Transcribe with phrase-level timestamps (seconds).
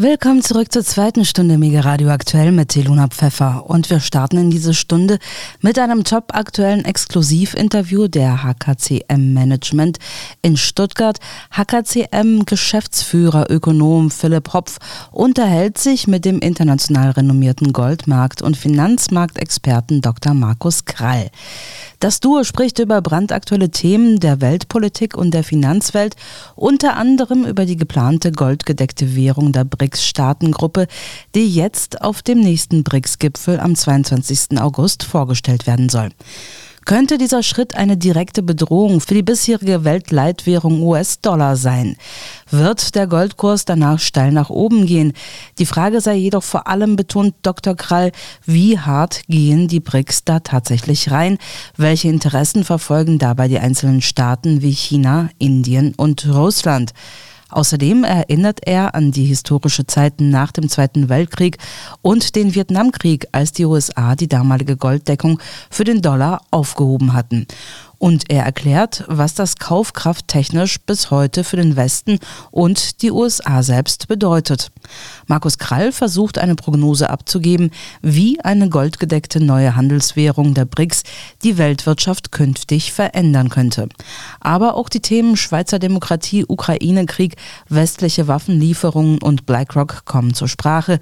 [0.00, 3.68] Willkommen zurück zur zweiten Stunde Mega Radio Aktuell mit Teluna Pfeffer.
[3.68, 5.18] Und wir starten in diese Stunde
[5.60, 9.98] mit einem top-aktuellen Exklusivinterview der HKCM Management
[10.40, 11.18] in Stuttgart.
[11.50, 14.78] HKCM Geschäftsführer Ökonom Philipp Hopf
[15.10, 20.32] unterhält sich mit dem international renommierten Goldmarkt- und Finanzmarktexperten Dr.
[20.32, 21.28] Markus Krall.
[21.98, 26.14] Das Duo spricht über brandaktuelle Themen der Weltpolitik und der Finanzwelt,
[26.54, 30.86] unter anderem über die geplante goldgedeckte Währung der BRICS-Staatengruppe,
[31.34, 34.60] die jetzt auf dem nächsten BRICS-Gipfel am 22.
[34.60, 36.10] August vorgestellt werden soll.
[36.84, 41.96] Könnte dieser Schritt eine direkte Bedrohung für die bisherige Weltleitwährung US-Dollar sein?
[42.50, 45.12] Wird der Goldkurs danach steil nach oben gehen?
[45.58, 47.76] Die Frage sei jedoch vor allem, betont Dr.
[47.76, 48.10] Krall,
[48.46, 51.36] wie hart gehen die BRICS da tatsächlich rein?
[51.76, 56.94] Welche Interessen verfolgen dabei die einzelnen Staaten wie China, Indien und Russland?
[57.50, 61.56] Außerdem erinnert er an die historische Zeit nach dem Zweiten Weltkrieg
[62.02, 65.40] und den Vietnamkrieg, als die USA die damalige Golddeckung
[65.70, 67.46] für den Dollar aufgehoben hatten.
[67.98, 74.06] Und er erklärt, was das kaufkrafttechnisch bis heute für den Westen und die USA selbst
[74.06, 74.70] bedeutet.
[75.28, 81.02] Markus Krall versucht eine Prognose abzugeben, wie eine goldgedeckte neue Handelswährung der BRICS
[81.42, 83.90] die Weltwirtschaft künftig verändern könnte.
[84.40, 87.36] Aber auch die Themen Schweizer Demokratie, Ukraine-Krieg,
[87.68, 90.98] westliche Waffenlieferungen und BlackRock kommen zur Sprache.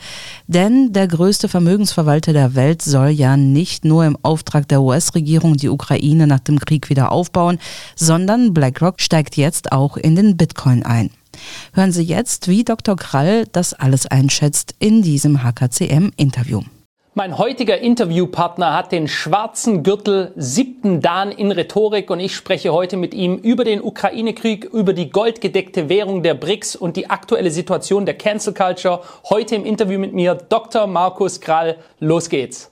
[0.48, 5.68] Denn der größte Vermögensverwalter der Welt soll ja nicht nur im Auftrag der US-Regierung die
[5.68, 7.58] Ukraine nach dem Krieg wieder aufbauen,
[7.94, 11.10] sondern BlackRock steigt jetzt auch in den Bitcoin ein.
[11.72, 12.96] Hören Sie jetzt, wie Dr.
[12.96, 16.62] Krall das alles einschätzt in diesem HKCM-Interview.
[17.18, 22.98] Mein heutiger Interviewpartner hat den schwarzen Gürtel siebten Dan in Rhetorik und ich spreche heute
[22.98, 28.04] mit ihm über den Ukraine-Krieg, über die goldgedeckte Währung der BRICS und die aktuelle Situation
[28.04, 29.00] der Cancel Culture.
[29.30, 30.86] Heute im Interview mit mir Dr.
[30.86, 31.78] Markus Krall.
[32.00, 32.70] Los geht's.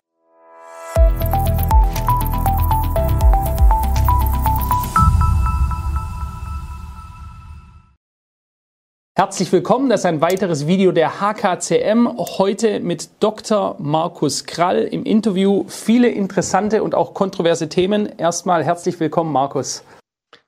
[9.17, 12.09] Herzlich willkommen, das ist ein weiteres Video der HKCM.
[12.19, 13.77] Heute mit Dr.
[13.79, 15.67] Markus Krall im Interview.
[15.69, 18.09] Viele interessante und auch kontroverse Themen.
[18.19, 19.85] Erstmal herzlich willkommen, Markus.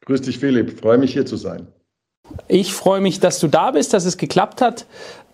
[0.07, 0.81] Grüß dich, Philipp.
[0.81, 1.69] Freue mich hier zu sein.
[2.49, 4.87] Ich freue mich, dass du da bist, dass es geklappt hat.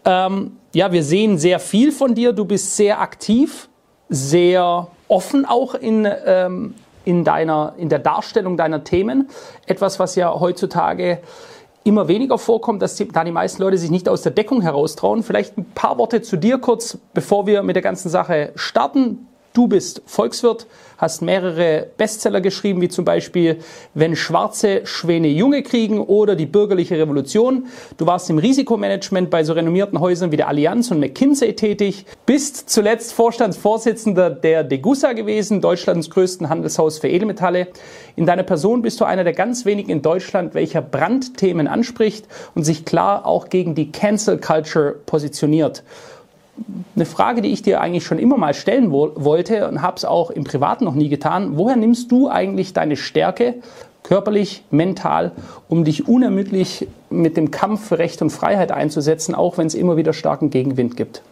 [0.04, 2.34] Ähm, ja, wir sehen sehr viel von dir.
[2.34, 3.70] Du bist sehr aktiv,
[4.10, 6.74] sehr offen auch in, ähm,
[7.06, 9.30] in, deiner, in der Darstellung deiner Themen.
[9.64, 11.22] Etwas, was ja heutzutage
[11.84, 15.22] immer weniger vorkommt, dass die, da die meisten Leute sich nicht aus der Deckung heraustrauen.
[15.22, 19.26] Vielleicht ein paar Worte zu dir kurz, bevor wir mit der ganzen Sache starten.
[19.52, 20.66] Du bist Volkswirt,
[21.02, 23.58] hast mehrere Bestseller geschrieben, wie zum Beispiel
[23.92, 27.66] Wenn schwarze Schwäne Junge kriegen oder Die bürgerliche Revolution.
[27.96, 32.70] Du warst im Risikomanagement bei so renommierten Häusern wie der Allianz und McKinsey tätig, bist
[32.70, 37.66] zuletzt Vorstandsvorsitzender der Degussa gewesen, Deutschlands größten Handelshaus für Edelmetalle.
[38.14, 42.62] In deiner Person bist du einer der ganz wenigen in Deutschland, welcher Brandthemen anspricht und
[42.62, 45.82] sich klar auch gegen die Cancel Culture positioniert
[46.94, 50.04] eine Frage, die ich dir eigentlich schon immer mal stellen wo wollte und habe es
[50.04, 51.56] auch im Privaten noch nie getan.
[51.56, 53.54] Woher nimmst du eigentlich deine Stärke,
[54.02, 55.32] körperlich, mental,
[55.68, 59.96] um dich unermüdlich mit dem Kampf für Recht und Freiheit einzusetzen, auch wenn es immer
[59.96, 61.22] wieder starken Gegenwind gibt?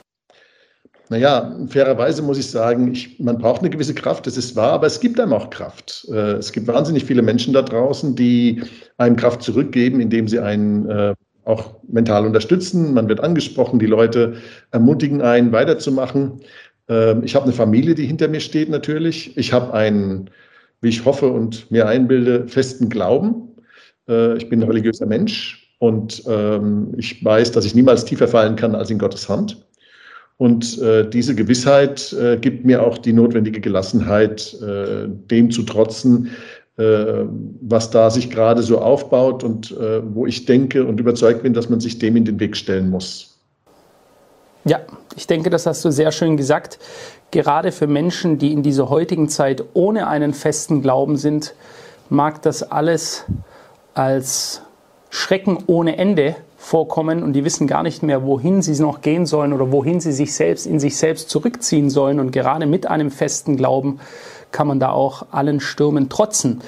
[1.11, 4.87] Naja, fairerweise muss ich sagen, ich, man braucht eine gewisse Kraft, das ist wahr, aber
[4.87, 6.07] es gibt einem auch Kraft.
[6.09, 8.63] Äh, es gibt wahnsinnig viele Menschen da draußen, die
[8.97, 11.15] einem Kraft zurückgeben, indem sie einen äh,
[11.45, 12.95] auch mental unterstützen.
[12.95, 14.35] Man wird angesprochen, die Leute
[14.71, 16.41] ermutigen einen, weiterzumachen.
[16.89, 19.37] Ähm, ich habe eine Familie, die hinter mir steht natürlich.
[19.37, 20.31] Ich habe einen,
[20.81, 23.49] wie ich hoffe und mir einbilde, festen Glauben.
[24.09, 28.57] Äh, ich bin ein religiöser Mensch und ähm, ich weiß, dass ich niemals tiefer fallen
[28.57, 29.67] kann als in Gottes Hand.
[30.37, 36.31] Und äh, diese Gewissheit äh, gibt mir auch die notwendige Gelassenheit, dem zu trotzen,
[36.77, 41.69] was da sich gerade so aufbaut und äh, wo ich denke und überzeugt bin, dass
[41.69, 43.39] man sich dem in den Weg stellen muss.
[44.65, 44.81] Ja,
[45.17, 46.79] ich denke, das hast du sehr schön gesagt.
[47.31, 51.55] Gerade für Menschen, die in dieser heutigen Zeit ohne einen festen Glauben sind,
[52.09, 53.25] mag das alles
[53.95, 54.63] als
[55.11, 59.53] Schrecken ohne Ende vorkommen und die wissen gar nicht mehr, wohin sie noch gehen sollen
[59.53, 62.21] oder wohin sie sich selbst in sich selbst zurückziehen sollen.
[62.21, 63.99] Und gerade mit einem festen Glauben
[64.53, 66.63] kann man da auch allen Stürmen trotzen.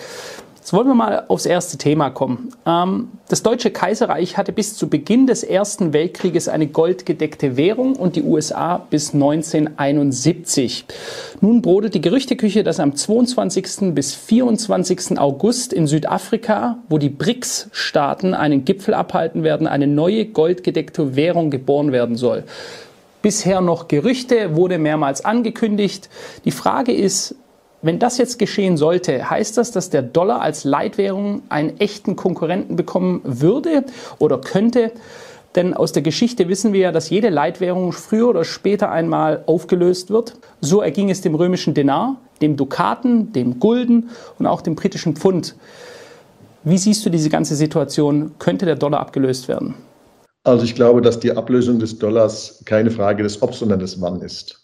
[0.63, 2.51] Jetzt wollen wir mal aufs erste Thema kommen.
[2.65, 8.15] Ähm, das Deutsche Kaiserreich hatte bis zu Beginn des Ersten Weltkrieges eine goldgedeckte Währung und
[8.15, 10.85] die USA bis 1971.
[11.41, 13.93] Nun brodet die Gerüchteküche, dass am 22.
[13.93, 15.19] bis 24.
[15.19, 21.91] August in Südafrika, wo die BRICS-Staaten einen Gipfel abhalten werden, eine neue goldgedeckte Währung geboren
[21.91, 22.45] werden soll.
[23.21, 26.09] Bisher noch Gerüchte, wurde mehrmals angekündigt.
[26.45, 27.35] Die Frage ist,
[27.83, 32.77] wenn das jetzt geschehen sollte, heißt das, dass der Dollar als Leitwährung einen echten Konkurrenten
[32.77, 33.85] bekommen würde
[34.19, 34.93] oder könnte?
[35.55, 40.11] Denn aus der Geschichte wissen wir ja, dass jede Leitwährung früher oder später einmal aufgelöst
[40.11, 40.35] wird.
[40.61, 45.57] So erging es dem römischen Denar, dem Dukaten, dem Gulden und auch dem britischen Pfund.
[46.65, 48.33] Wie siehst du diese ganze Situation?
[48.39, 49.75] Könnte der Dollar abgelöst werden?
[50.45, 54.23] Also ich glaube, dass die Ablösung des Dollars keine Frage des Ob, sondern des Wann
[54.23, 54.62] ist.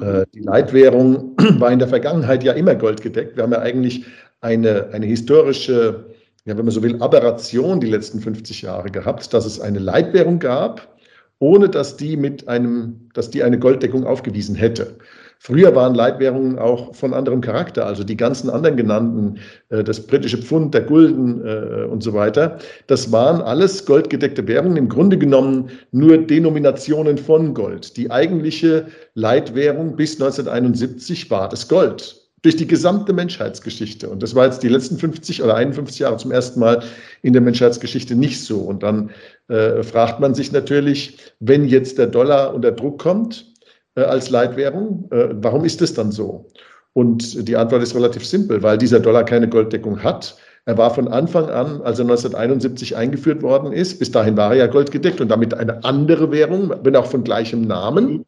[0.00, 0.24] Äh, mhm.
[0.34, 3.36] Die Leitwährung war in der Vergangenheit ja immer goldgedeckt.
[3.36, 4.04] Wir haben ja eigentlich
[4.40, 6.06] eine, eine historische,
[6.44, 10.38] ja, wenn man so will, Aberration die letzten 50 Jahre gehabt, dass es eine Leitwährung
[10.38, 10.96] gab,
[11.38, 14.98] ohne dass die mit einem, dass die eine Golddeckung aufgewiesen hätte.
[15.46, 20.38] Früher waren Leitwährungen auch von anderem Charakter, also die ganzen anderen genannten, äh, das britische
[20.38, 22.56] Pfund, der Gulden äh, und so weiter,
[22.86, 27.94] das waren alles goldgedeckte Währungen, im Grunde genommen nur Denominationen von Gold.
[27.98, 34.08] Die eigentliche Leitwährung bis 1971 war das Gold durch die gesamte Menschheitsgeschichte.
[34.08, 36.82] Und das war jetzt die letzten 50 oder 51 Jahre zum ersten Mal
[37.20, 38.60] in der Menschheitsgeschichte nicht so.
[38.60, 39.10] Und dann
[39.48, 43.53] äh, fragt man sich natürlich, wenn jetzt der Dollar unter Druck kommt,
[44.02, 45.08] als Leitwährung.
[45.10, 46.46] Äh, warum ist es dann so?
[46.92, 50.36] Und die Antwort ist relativ simpel, weil dieser Dollar keine Golddeckung hat.
[50.66, 54.56] Er war von Anfang an, als er 1971 eingeführt worden ist, bis dahin war er
[54.56, 58.24] ja goldgedeckt und damit eine andere Währung, wenn auch von gleichem Namen.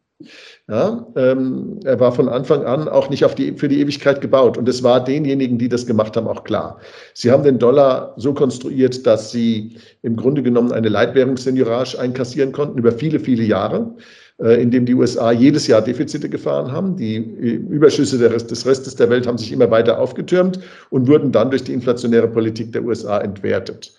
[0.68, 4.58] Ja, ähm, er war von Anfang an auch nicht auf die, für die Ewigkeit gebaut.
[4.58, 6.80] Und es war denjenigen, die das gemacht haben, auch klar.
[7.14, 12.78] Sie haben den Dollar so konstruiert, dass sie im Grunde genommen eine Leitwährungsseniourage einkassieren konnten
[12.78, 13.94] über viele, viele Jahre.
[14.38, 16.96] Äh, in dem die USA jedes Jahr Defizite gefahren haben.
[16.96, 20.60] Die äh, Überschüsse des Restes der Welt haben sich immer weiter aufgetürmt
[20.90, 23.94] und wurden dann durch die inflationäre Politik der USA entwertet.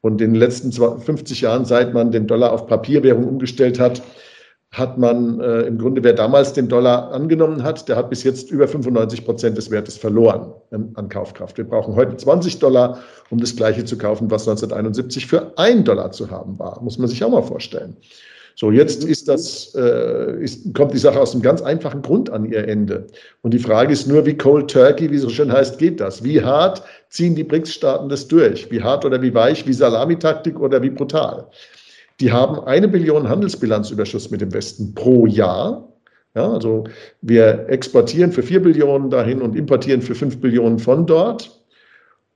[0.00, 4.00] Und in den letzten 50 Jahren, seit man den Dollar auf Papierwährung umgestellt hat,
[4.70, 8.52] hat man äh, im Grunde, wer damals den Dollar angenommen hat, der hat bis jetzt
[8.52, 11.58] über 95 Prozent des Wertes verloren an, an Kaufkraft.
[11.58, 13.00] Wir brauchen heute 20 Dollar,
[13.30, 16.80] um das Gleiche zu kaufen, was 1971 für ein Dollar zu haben war.
[16.80, 17.96] Muss man sich auch mal vorstellen.
[18.60, 22.44] So, jetzt ist das, äh, ist, kommt die Sache aus einem ganz einfachen Grund an
[22.44, 23.06] ihr Ende.
[23.40, 26.22] Und die Frage ist nur, wie Cold Turkey, wie so schön heißt, geht das?
[26.22, 28.70] Wie hart ziehen die BRICS-Staaten das durch?
[28.70, 31.46] Wie hart oder wie weich, wie Salamitaktik oder wie brutal?
[32.20, 35.90] Die haben eine Billion Handelsbilanzüberschuss mit dem Westen pro Jahr.
[36.34, 36.84] Ja, also
[37.22, 41.50] wir exportieren für vier Billionen dahin und importieren für fünf Billionen von dort.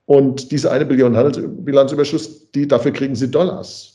[0.06, 3.93] Und diese eine Billion Handelsbilanzüberschuss, die, dafür kriegen sie Dollars.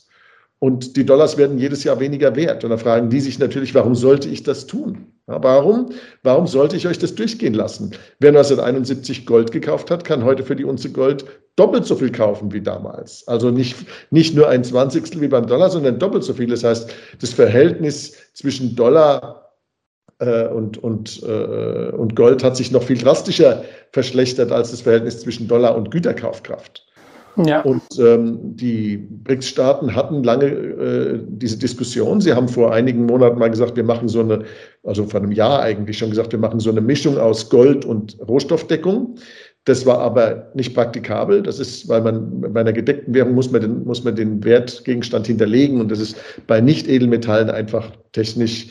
[0.60, 2.64] Und die Dollars werden jedes Jahr weniger wert.
[2.64, 5.06] Und da fragen die sich natürlich, warum sollte ich das tun?
[5.26, 5.90] Warum?
[6.22, 7.92] Warum sollte ich euch das durchgehen lassen?
[8.18, 11.24] Wer 1971 Gold gekauft hat, kann heute für die Unze Gold
[11.56, 13.26] doppelt so viel kaufen wie damals.
[13.26, 13.74] Also nicht,
[14.10, 16.48] nicht nur ein Zwanzigstel wie beim Dollar, sondern doppelt so viel.
[16.48, 19.54] Das heißt, das Verhältnis zwischen Dollar
[20.18, 25.20] äh, und, und, äh, und Gold hat sich noch viel drastischer verschlechtert als das Verhältnis
[25.20, 26.86] zwischen Dollar und Güterkaufkraft.
[27.36, 27.62] Ja.
[27.62, 32.20] Und ähm, die BRICS-Staaten hatten lange äh, diese Diskussion.
[32.20, 34.44] Sie haben vor einigen Monaten mal gesagt, wir machen so eine,
[34.84, 38.18] also vor einem Jahr eigentlich schon gesagt, wir machen so eine Mischung aus Gold und
[38.26, 39.16] Rohstoffdeckung.
[39.64, 41.42] Das war aber nicht praktikabel.
[41.42, 45.26] Das ist, weil man bei einer gedeckten Währung muss man den, muss man den Wertgegenstand
[45.26, 46.16] hinterlegen und das ist
[46.46, 48.68] bei Nicht-Edelmetallen einfach technisch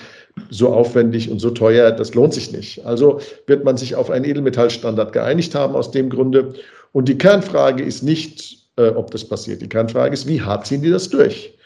[0.50, 2.86] so aufwendig und so teuer, das lohnt sich nicht.
[2.86, 6.54] Also wird man sich auf einen Edelmetallstandard geeinigt haben aus dem Grunde.
[6.91, 9.62] Und die Kernfrage ist nicht, äh, ob das passiert.
[9.62, 11.58] Die Kernfrage ist, wie hart ziehen die das durch?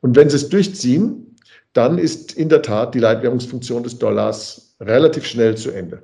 [0.00, 1.36] Und wenn sie es durchziehen,
[1.72, 6.02] dann ist in der Tat die Leitwährungsfunktion des Dollars relativ schnell zu Ende.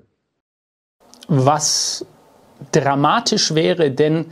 [1.28, 2.04] Was
[2.72, 4.26] dramatisch wäre, denn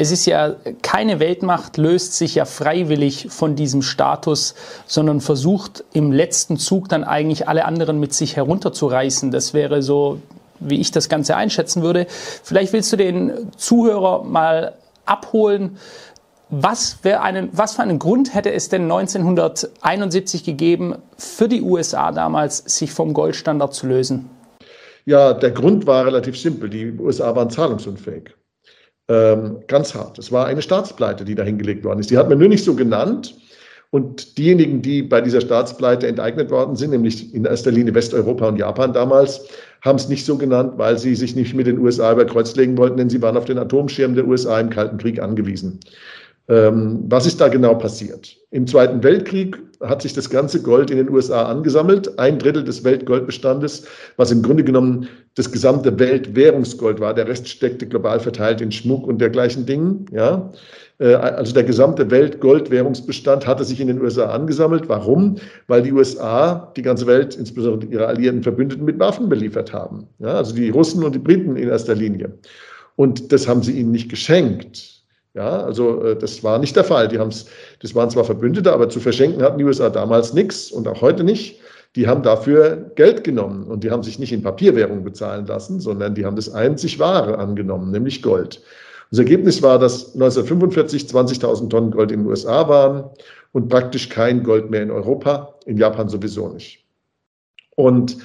[0.00, 4.54] es ist ja keine Weltmacht löst sich ja freiwillig von diesem Status,
[4.86, 9.32] sondern versucht im letzten Zug dann eigentlich alle anderen mit sich herunterzureißen.
[9.32, 10.20] Das wäre so
[10.60, 12.06] wie ich das Ganze einschätzen würde.
[12.08, 14.74] Vielleicht willst du den Zuhörer mal
[15.04, 15.78] abholen.
[16.50, 22.58] Was, einen, was für einen Grund hätte es denn 1971 gegeben, für die USA damals,
[22.58, 24.30] sich vom Goldstandard zu lösen?
[25.04, 26.70] Ja, der Grund war relativ simpel.
[26.70, 28.34] Die USA waren zahlungsunfähig.
[29.08, 30.18] Ähm, ganz hart.
[30.18, 32.10] Es war eine Staatspleite, die da hingelegt worden ist.
[32.10, 33.34] Die hat man nur nicht so genannt.
[33.90, 38.58] Und diejenigen, die bei dieser Staatspleite enteignet worden sind, nämlich in erster Linie Westeuropa und
[38.58, 39.48] Japan damals,
[39.80, 42.76] haben es nicht so genannt, weil sie sich nicht mit den USA über Kreuz legen
[42.76, 45.80] wollten, denn sie waren auf den Atomschirm der USA im Kalten Krieg angewiesen.
[46.48, 48.36] Ähm, was ist da genau passiert?
[48.50, 52.84] Im Zweiten Weltkrieg hat sich das ganze Gold in den USA angesammelt, ein Drittel des
[52.84, 53.84] Weltgoldbestandes,
[54.16, 57.14] was im Grunde genommen das gesamte Weltwährungsgold war.
[57.14, 60.06] Der Rest steckte global verteilt in Schmuck und dergleichen Dingen.
[60.10, 60.50] Ja?
[60.98, 64.88] Äh, also der gesamte Weltgoldwährungsbestand hatte sich in den USA angesammelt.
[64.88, 65.36] Warum?
[65.66, 70.06] Weil die USA die ganze Welt, insbesondere ihre alliierten Verbündeten, mit Waffen beliefert haben.
[70.18, 70.34] Ja?
[70.34, 72.32] Also die Russen und die Briten in erster Linie.
[72.96, 74.98] Und das haben sie ihnen nicht geschenkt
[75.38, 77.06] ja, also äh, das war nicht der Fall.
[77.06, 77.46] Die haben's,
[77.80, 81.22] das waren zwar Verbündete, aber zu verschenken hatten die USA damals nichts und auch heute
[81.22, 81.60] nicht.
[81.96, 86.14] Die haben dafür Geld genommen und die haben sich nicht in Papierwährung bezahlen lassen, sondern
[86.14, 88.60] die haben das einzig Wahre angenommen, nämlich Gold.
[89.10, 93.10] Das Ergebnis war, dass 1945 20.000 Tonnen Gold in den USA waren
[93.52, 96.84] und praktisch kein Gold mehr in Europa, in Japan sowieso nicht.
[97.76, 98.18] Und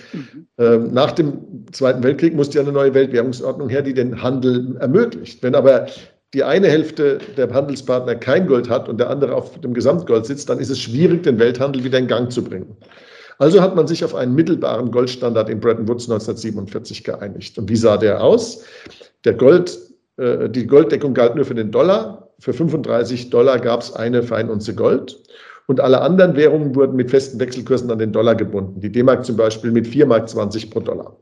[0.58, 5.44] äh, nach dem Zweiten Weltkrieg musste ja eine neue Weltwährungsordnung her, die den Handel ermöglicht.
[5.44, 5.86] Wenn aber
[6.34, 10.50] die eine Hälfte der Handelspartner kein Gold hat und der andere auf dem Gesamtgold sitzt,
[10.50, 12.76] dann ist es schwierig, den Welthandel wieder in Gang zu bringen.
[13.38, 17.58] Also hat man sich auf einen mittelbaren Goldstandard in Bretton Woods 1947 geeinigt.
[17.58, 18.64] Und wie sah der aus?
[19.24, 19.78] Der Gold,
[20.18, 22.30] äh, die Golddeckung galt nur für den Dollar.
[22.40, 25.20] Für 35 Dollar gab es eine Feinunze Gold.
[25.68, 28.82] Und alle anderen Währungen wurden mit festen Wechselkursen an den Dollar gebunden.
[28.82, 31.16] Die D-Mark zum Beispiel mit 4,20 Mark pro Dollar.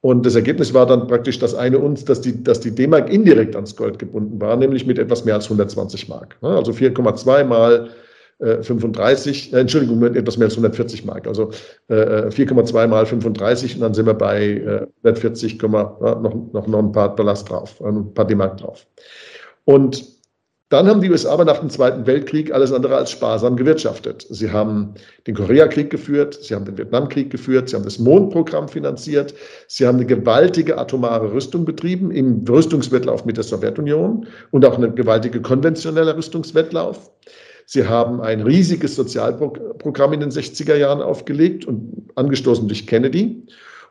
[0.00, 3.56] Und das Ergebnis war dann praktisch das eine uns, dass die, dass die D-Mark indirekt
[3.56, 6.36] ans Gold gebunden war, nämlich mit etwas mehr als 120 Mark.
[6.40, 7.90] Also 4,2 mal
[8.38, 11.26] 35, äh, Entschuldigung, mit etwas mehr als 140 Mark.
[11.26, 11.50] Also
[11.88, 16.78] äh, 4,2 mal 35 und dann sind wir bei äh, 140, äh, noch, noch, noch
[16.78, 18.86] ein paar Dollars drauf, ein paar D-Mark drauf.
[19.64, 20.18] Und
[20.70, 24.26] dann haben die USA aber nach dem Zweiten Weltkrieg alles andere als sparsam gewirtschaftet.
[24.28, 24.92] Sie haben
[25.26, 29.32] den Koreakrieg geführt, sie haben den Vietnamkrieg geführt, sie haben das Mondprogramm finanziert,
[29.66, 34.92] sie haben eine gewaltige atomare Rüstung betrieben im Rüstungswettlauf mit der Sowjetunion und auch eine
[34.92, 37.10] gewaltige konventionelle Rüstungswettlauf.
[37.70, 43.42] Sie haben ein riesiges Sozialprogramm in den 60er Jahren aufgelegt und angestoßen durch Kennedy.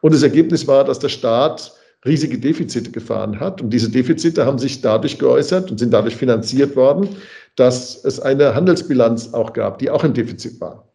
[0.01, 3.61] Und das Ergebnis war, dass der Staat riesige Defizite gefahren hat.
[3.61, 7.09] Und diese Defizite haben sich dadurch geäußert und sind dadurch finanziert worden,
[7.55, 10.91] dass es eine Handelsbilanz auch gab, die auch ein Defizit war.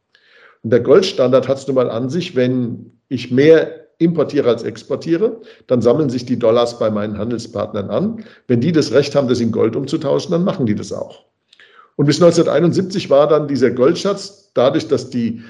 [0.64, 5.40] Und der Goldstandard hat es nun mal an sich, wenn ich mehr importiere als exportiere,
[5.68, 8.24] dann sammeln sich die Dollars bei meinen Handelspartnern an.
[8.48, 11.26] Wenn die das Recht haben, das in Gold umzutauschen, dann machen die das auch.
[11.96, 15.42] Und bis 1971 war dann dieser Goldschatz, dadurch, dass die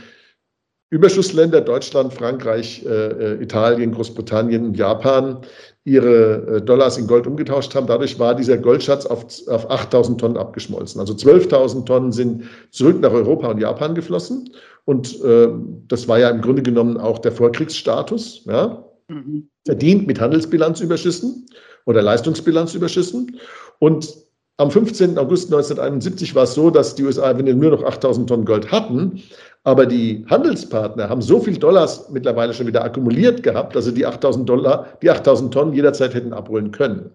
[0.90, 5.38] Überschussländer Deutschland, Frankreich, äh, äh Italien, Großbritannien und Japan
[5.84, 7.86] ihre äh, Dollars in Gold umgetauscht haben.
[7.86, 11.00] Dadurch war dieser Goldschatz auf, auf 8000 Tonnen abgeschmolzen.
[11.00, 14.50] Also 12.000 Tonnen sind zurück nach Europa und Japan geflossen.
[14.84, 15.48] Und äh,
[15.88, 18.44] das war ja im Grunde genommen auch der Vorkriegsstatus.
[18.44, 18.84] Ja?
[19.08, 19.48] Mhm.
[19.64, 21.46] Verdient mit Handelsbilanzüberschüssen
[21.86, 23.38] oder Leistungsbilanzüberschüssen.
[23.78, 24.14] Und
[24.58, 25.18] am 15.
[25.18, 29.22] August 1971 war es so, dass die USA nur noch 8000 Tonnen Gold hatten,
[29.64, 34.06] aber die Handelspartner haben so viel Dollars mittlerweile schon wieder akkumuliert gehabt, dass sie die
[34.06, 37.10] 8000 Dollar, die 8000 Tonnen jederzeit hätten abholen können.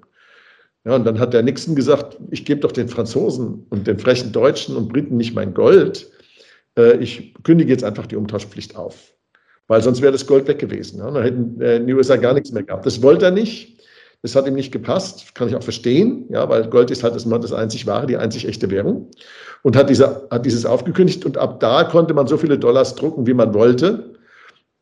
[0.86, 4.32] Ja, und dann hat der Nixon gesagt, ich gebe doch den Franzosen und den frechen
[4.32, 6.10] Deutschen und Briten nicht mein Gold.
[6.78, 9.14] Äh, ich kündige jetzt einfach die Umtauschpflicht auf.
[9.68, 11.00] Weil sonst wäre das Gold weg gewesen.
[11.00, 12.86] Dann hätten äh, die USA gar nichts mehr gehabt.
[12.86, 13.77] Das wollte er nicht.
[14.28, 17.24] Das hat ihm nicht gepasst, kann ich auch verstehen, ja, weil Gold ist halt das,
[17.24, 19.10] das einzig wahre, die einzig echte Währung.
[19.64, 23.26] Und hat, diese, hat dieses aufgekündigt und ab da konnte man so viele Dollars drucken,
[23.26, 24.14] wie man wollte.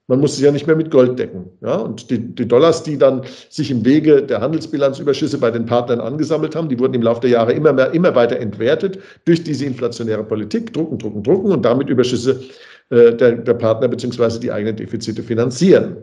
[0.07, 1.51] Man musste sich ja nicht mehr mit Gold decken.
[1.61, 1.75] Ja?
[1.75, 6.55] Und die, die, Dollars, die dann sich im Wege der Handelsbilanzüberschüsse bei den Partnern angesammelt
[6.55, 10.23] haben, die wurden im Laufe der Jahre immer, mehr, immer weiter entwertet durch diese inflationäre
[10.23, 10.73] Politik.
[10.73, 12.41] Drucken, drucken, drucken und damit Überschüsse
[12.89, 14.39] äh, der, der Partner bzw.
[14.39, 15.97] die eigenen Defizite finanzieren.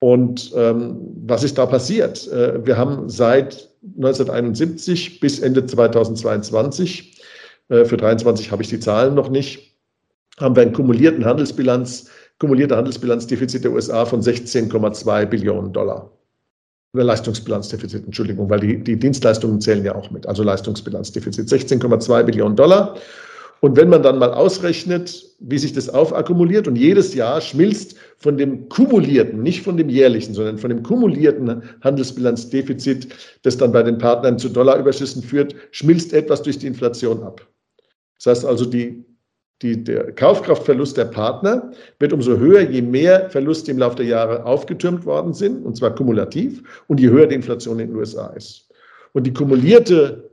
[0.00, 2.28] Und ähm, was ist da passiert?
[2.28, 7.20] Äh, wir haben seit 1971 bis Ende 2022,
[7.68, 9.76] äh, für 23 habe ich die Zahlen noch nicht,
[10.38, 16.12] haben wir einen kumulierten Handelsbilanz, kumulierte Handelsbilanzdefizit der USA von 16,2 Billionen Dollar.
[16.94, 20.26] Oder Leistungsbilanzdefizit, Entschuldigung, weil die, die Dienstleistungen zählen ja auch mit.
[20.26, 22.96] Also Leistungsbilanzdefizit 16,2 Billionen Dollar.
[23.60, 28.36] Und wenn man dann mal ausrechnet, wie sich das aufakkumuliert und jedes Jahr schmilzt von
[28.36, 33.08] dem kumulierten, nicht von dem jährlichen, sondern von dem kumulierten Handelsbilanzdefizit,
[33.42, 37.46] das dann bei den Partnern zu Dollarüberschüssen führt, schmilzt etwas durch die Inflation ab.
[38.16, 39.04] Das heißt also, die,
[39.62, 44.44] die, der Kaufkraftverlust der Partner wird umso höher, je mehr Verluste im Laufe der Jahre
[44.44, 48.68] aufgetürmt worden sind, und zwar kumulativ, und je höher die Inflation in den USA ist.
[49.12, 50.27] Und die kumulierte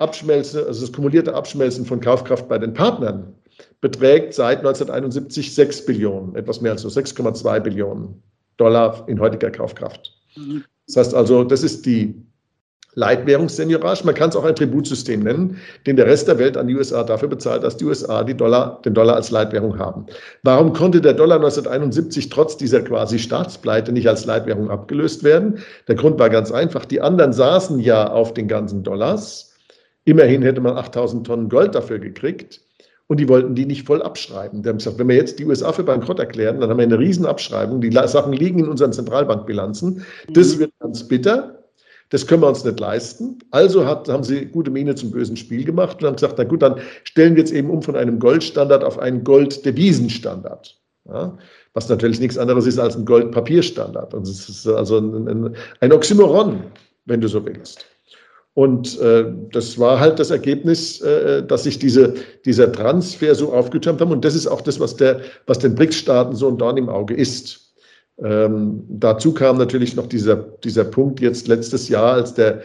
[0.00, 3.34] Abschmelzen, also das kumulierte Abschmelzen von Kaufkraft bei den Partnern
[3.80, 8.22] beträgt seit 1971 6 Billionen, etwas mehr als so 6,2 Billionen
[8.56, 10.12] Dollar in heutiger Kaufkraft.
[10.86, 12.14] Das heißt also, das ist die
[12.94, 14.04] Leitwährungsseniourage.
[14.04, 17.04] Man kann es auch ein Tributsystem nennen, den der Rest der Welt an die USA
[17.04, 20.06] dafür bezahlt, dass die USA die Dollar, den Dollar als Leitwährung haben.
[20.42, 25.60] Warum konnte der Dollar 1971 trotz dieser quasi Staatspleite nicht als Leitwährung abgelöst werden?
[25.86, 26.84] Der Grund war ganz einfach.
[26.84, 29.49] Die anderen saßen ja auf den ganzen Dollars.
[30.10, 32.60] Immerhin hätte man 8000 Tonnen Gold dafür gekriegt.
[33.06, 34.60] Und die wollten die nicht voll abschreiben.
[34.60, 36.98] Die haben gesagt, wenn wir jetzt die USA für bankrott erklären, dann haben wir eine
[36.98, 37.80] Riesenabschreibung.
[37.80, 40.04] Die Sachen liegen in unseren Zentralbankbilanzen.
[40.30, 40.60] Das mhm.
[40.60, 41.62] wird ganz bitter.
[42.08, 43.38] Das können wir uns nicht leisten.
[43.52, 46.62] Also hat, haben sie gute Miene zum bösen Spiel gemacht und haben gesagt, na gut,
[46.62, 50.76] dann stellen wir jetzt eben um von einem Goldstandard auf einen Golddevisenstandard.
[51.08, 51.38] Ja,
[51.74, 54.12] was natürlich nichts anderes ist als ein Goldpapierstandard.
[54.12, 56.64] Und es ist also ein, ein, ein Oxymoron,
[57.06, 57.86] wenn du so willst.
[58.54, 62.14] Und äh, das war halt das Ergebnis, äh, dass sich diese,
[62.44, 64.10] dieser Transfer so aufgetürmt haben.
[64.10, 67.14] Und das ist auch das, was, der, was den BRICS-Staaten so ein Dorn im Auge
[67.14, 67.74] ist.
[68.22, 72.62] Ähm, dazu kam natürlich noch dieser, dieser Punkt jetzt letztes Jahr, als der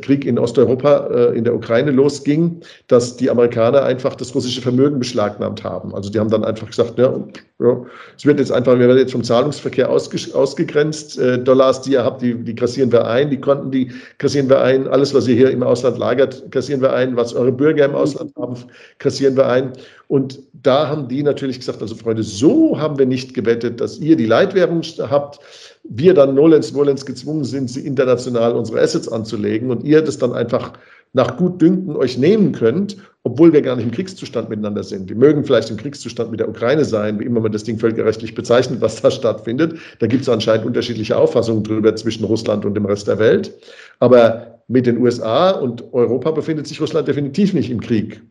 [0.00, 5.00] Krieg in Osteuropa, äh, in der Ukraine losging, dass die Amerikaner einfach das russische Vermögen
[5.00, 5.94] beschlagnahmt haben.
[5.94, 7.12] Also die haben dann einfach gesagt, ja,
[7.58, 7.84] ja
[8.16, 11.18] es wird jetzt einfach, wir werden jetzt vom Zahlungsverkehr ausge, ausgegrenzt.
[11.18, 14.60] Äh, Dollars, die ihr habt, die, die kassieren wir ein, die Konten, die kassieren wir
[14.60, 17.96] ein, alles, was ihr hier im Ausland lagert, kassieren wir ein, was eure Bürger im
[17.96, 18.54] Ausland haben,
[18.98, 19.72] kassieren wir ein.
[20.06, 24.16] Und da haben die natürlich gesagt, also Freunde, so haben wir nicht gewettet, dass ihr
[24.16, 25.40] die Leitwährung habt,
[25.84, 30.32] wir dann nolens volens gezwungen sind, sie international unsere Assets anzulegen und ihr das dann
[30.32, 30.72] einfach
[31.12, 35.08] nach Gutdünken euch nehmen könnt, obwohl wir gar nicht im Kriegszustand miteinander sind.
[35.08, 38.34] Wir mögen vielleicht im Kriegszustand mit der Ukraine sein, wie immer man das Ding völkerrechtlich
[38.34, 39.78] bezeichnet, was da stattfindet.
[39.98, 43.52] Da gibt es anscheinend unterschiedliche Auffassungen drüber zwischen Russland und dem Rest der Welt.
[44.00, 48.22] Aber mit den USA und Europa befindet sich Russland definitiv nicht im Krieg.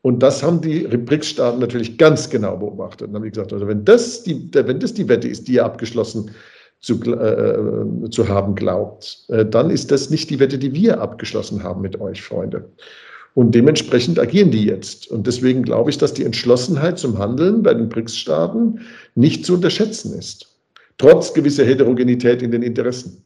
[0.00, 3.08] Und das haben die BRICS-Staaten natürlich ganz genau beobachtet.
[3.08, 6.30] Und haben gesagt, also wenn das, die, wenn das die Wette ist, die ihr abgeschlossen
[6.84, 11.62] zu, äh, zu haben glaubt, äh, dann ist das nicht die Wette, die wir abgeschlossen
[11.62, 12.68] haben mit euch, Freunde.
[13.34, 15.10] Und dementsprechend agieren die jetzt.
[15.10, 18.80] Und deswegen glaube ich, dass die Entschlossenheit zum Handeln bei den BRICS-Staaten
[19.14, 20.46] nicht zu unterschätzen ist.
[20.98, 23.23] Trotz gewisser Heterogenität in den Interessen.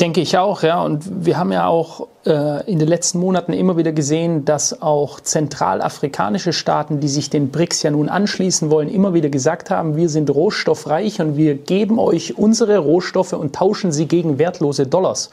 [0.00, 0.82] Denke ich auch, ja.
[0.82, 5.20] Und wir haben ja auch äh, in den letzten Monaten immer wieder gesehen, dass auch
[5.20, 10.08] zentralafrikanische Staaten, die sich den BRICS ja nun anschließen wollen, immer wieder gesagt haben, wir
[10.08, 15.30] sind rohstoffreich und wir geben euch unsere Rohstoffe und tauschen sie gegen wertlose Dollars.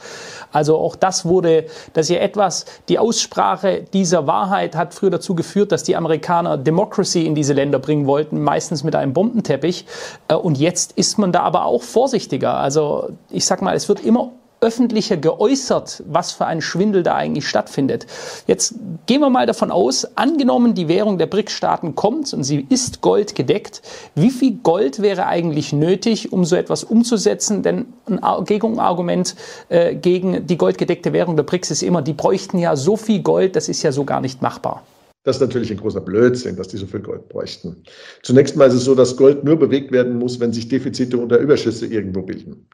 [0.52, 5.72] Also auch das wurde, dass ihr etwas, die Aussprache dieser Wahrheit hat früher dazu geführt,
[5.72, 9.86] dass die Amerikaner Democracy in diese Länder bringen wollten, meistens mit einem Bombenteppich.
[10.28, 12.58] Äh, und jetzt ist man da aber auch vorsichtiger.
[12.58, 14.30] Also ich sag mal, es wird immer
[14.62, 18.06] öffentlicher geäußert, was für ein Schwindel da eigentlich stattfindet.
[18.46, 18.74] Jetzt
[19.06, 23.34] gehen wir mal davon aus, angenommen die Währung der BRICS-Staaten kommt und sie ist Gold
[23.34, 23.82] gedeckt,
[24.14, 27.62] wie viel Gold wäre eigentlich nötig, um so etwas umzusetzen?
[27.62, 29.34] Denn ein Gegenargument
[29.68, 33.56] äh, gegen die goldgedeckte Währung der BRICS ist immer, die bräuchten ja so viel Gold,
[33.56, 34.84] das ist ja so gar nicht machbar.
[35.24, 37.84] Das ist natürlich ein großer Blödsinn, dass die so viel Gold bräuchten.
[38.22, 41.38] Zunächst mal ist es so, dass Gold nur bewegt werden muss, wenn sich Defizite oder
[41.38, 42.66] Überschüsse irgendwo bilden.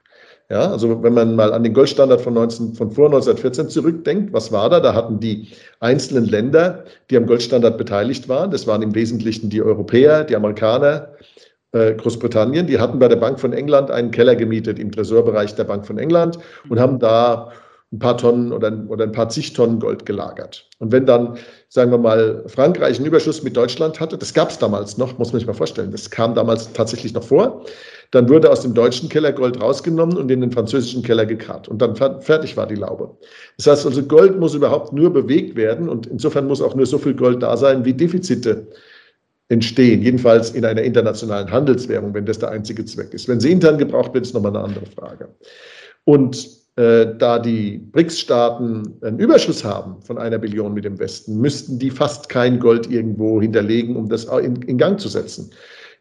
[0.51, 4.51] Ja, also wenn man mal an den Goldstandard von, 19, von vor 1914 zurückdenkt, was
[4.51, 4.81] war da?
[4.81, 5.49] Da hatten die
[5.81, 11.11] einzelnen Länder, die am Goldstandard beteiligt waren, das waren im Wesentlichen die Europäer, die Amerikaner,
[11.73, 15.65] äh, Großbritannien, die hatten bei der Bank von England einen Keller gemietet im Tresorbereich der
[15.65, 16.39] Bank von England
[16.71, 17.53] und haben da
[17.93, 20.67] ein paar Tonnen oder, oder ein paar zig Tonnen Gold gelagert.
[20.79, 24.59] Und wenn dann, sagen wir mal, Frankreich einen Überschuss mit Deutschland hatte, das gab es
[24.59, 27.65] damals noch, muss man sich mal vorstellen, das kam damals tatsächlich noch vor,
[28.11, 31.69] dann wurde aus dem deutschen Keller Gold rausgenommen und in den französischen Keller gekarrt.
[31.69, 33.11] Und dann fertig war die Laube.
[33.59, 36.97] Das heißt also, Gold muss überhaupt nur bewegt werden und insofern muss auch nur so
[36.97, 38.67] viel Gold da sein, wie Defizite
[39.49, 40.03] entstehen.
[40.03, 43.29] Jedenfalls in einer internationalen Handelswährung, wenn das der einzige Zweck ist.
[43.29, 45.29] Wenn sie intern gebraucht wird, ist nochmal eine andere Frage.
[46.05, 51.79] Und äh, da die BRICS-Staaten einen Überschuss haben von einer Billion mit dem Westen, müssten
[51.79, 55.51] die fast kein Gold irgendwo hinterlegen, um das in, in Gang zu setzen.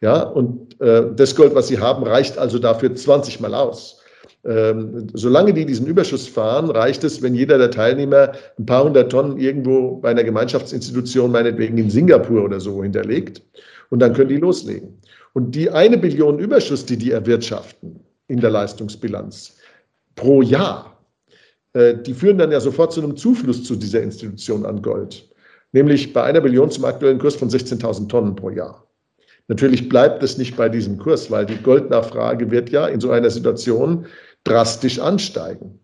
[0.01, 4.01] Ja, und äh, das Gold, was sie haben, reicht also dafür 20 Mal aus.
[4.45, 9.11] Ähm, solange die diesen Überschuss fahren, reicht es, wenn jeder der Teilnehmer ein paar hundert
[9.11, 13.41] Tonnen irgendwo bei einer Gemeinschaftsinstitution, meinetwegen in Singapur oder so, hinterlegt.
[13.89, 14.99] Und dann können die loslegen.
[15.33, 19.57] Und die eine Billion Überschuss, die die erwirtschaften in der Leistungsbilanz
[20.15, 20.97] pro Jahr,
[21.73, 25.27] äh, die führen dann ja sofort zu einem Zufluss zu dieser Institution an Gold.
[25.73, 28.86] Nämlich bei einer Billion zum aktuellen Kurs von 16.000 Tonnen pro Jahr.
[29.47, 33.29] Natürlich bleibt es nicht bei diesem Kurs, weil die Goldnachfrage wird ja in so einer
[33.29, 34.05] Situation
[34.43, 35.79] drastisch ansteigen.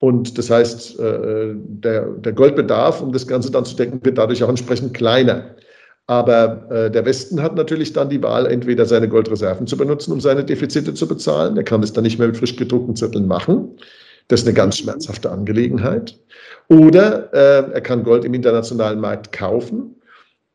[0.00, 4.42] Und das heißt, äh, der, der Goldbedarf, um das Ganze dann zu decken, wird dadurch
[4.44, 5.56] auch entsprechend kleiner.
[6.06, 10.20] Aber äh, der Westen hat natürlich dann die Wahl, entweder seine Goldreserven zu benutzen, um
[10.20, 11.56] seine Defizite zu bezahlen.
[11.56, 13.76] Er kann es dann nicht mehr mit frisch gedruckten Zetteln machen.
[14.28, 16.18] Das ist eine ganz schmerzhafte Angelegenheit.
[16.68, 19.96] Oder äh, er kann Gold im internationalen Markt kaufen.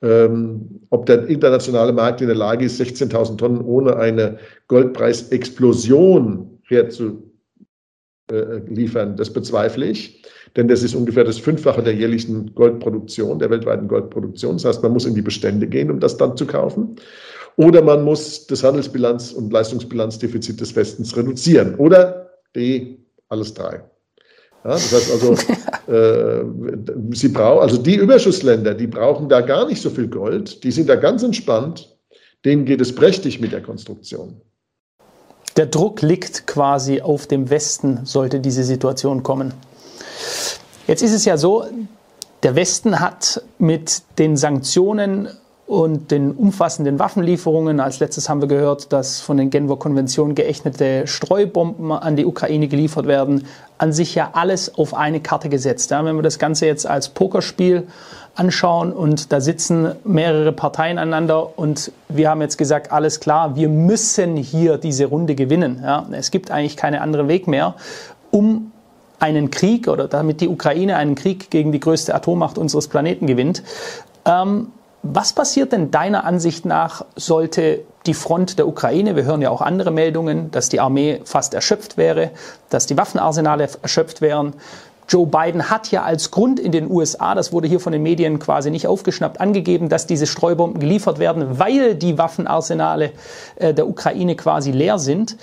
[0.04, 4.38] Ähm, ob der internationale Markt in der Lage ist, 16.000 Tonnen ohne eine
[4.68, 7.34] Goldpreisexplosion herzu,
[8.32, 8.62] äh.
[9.18, 10.24] Das bezweifle ich,
[10.56, 14.54] denn das ist ungefähr das Fünffache der jährlichen Goldproduktion, der weltweiten Goldproduktion.
[14.54, 16.96] Das heißt, man muss in die Bestände gehen, um das dann zu kaufen.
[17.58, 21.76] Oder man muss das Handelsbilanz- und Leistungsbilanzdefizit des Westens reduzieren.
[21.76, 22.98] Oder D,
[23.30, 23.84] alles drei.
[24.64, 25.34] Ja, das heißt also,
[25.92, 26.44] äh,
[27.12, 30.88] sie brauchen, also die Überschussländer, die brauchen da gar nicht so viel Gold, die sind
[30.88, 31.98] da ganz entspannt,
[32.46, 34.42] denen geht es prächtig mit der Konstruktion.
[35.58, 39.54] Der Druck liegt quasi auf dem Westen, sollte diese Situation kommen.
[40.88, 41.66] Jetzt ist es ja so,
[42.42, 45.30] der Westen hat mit den Sanktionen
[45.66, 51.08] und den umfassenden Waffenlieferungen, als letztes haben wir gehört, dass von den Genfer Konventionen geächtete
[51.08, 53.46] Streubomben an die Ukraine geliefert werden,
[53.78, 55.92] an sich ja alles auf eine Karte gesetzt.
[55.92, 57.88] Ja, wenn wir das Ganze jetzt als Pokerspiel
[58.36, 63.70] anschauen und da sitzen mehrere Parteien aneinander und wir haben jetzt gesagt, alles klar, wir
[63.70, 65.80] müssen hier diese Runde gewinnen.
[65.82, 66.06] Ja.
[66.12, 67.76] Es gibt eigentlich keinen anderen Weg mehr,
[68.32, 68.72] um
[69.20, 73.64] einen Krieg oder damit die Ukraine einen Krieg gegen die größte Atommacht unseres Planeten gewinnt.
[74.26, 74.68] Ähm,
[75.04, 79.62] was passiert denn deiner Ansicht nach, sollte die Front der Ukraine, wir hören ja auch
[79.62, 82.32] andere Meldungen, dass die Armee fast erschöpft wäre,
[82.70, 84.54] dass die Waffenarsenale erschöpft wären,
[85.10, 88.40] Joe Biden hat ja als Grund in den USA, das wurde hier von den Medien
[88.40, 93.12] quasi nicht aufgeschnappt, angegeben, dass diese Streubomben geliefert werden, weil die Waffenarsenale
[93.58, 95.38] äh, der Ukraine quasi leer sind.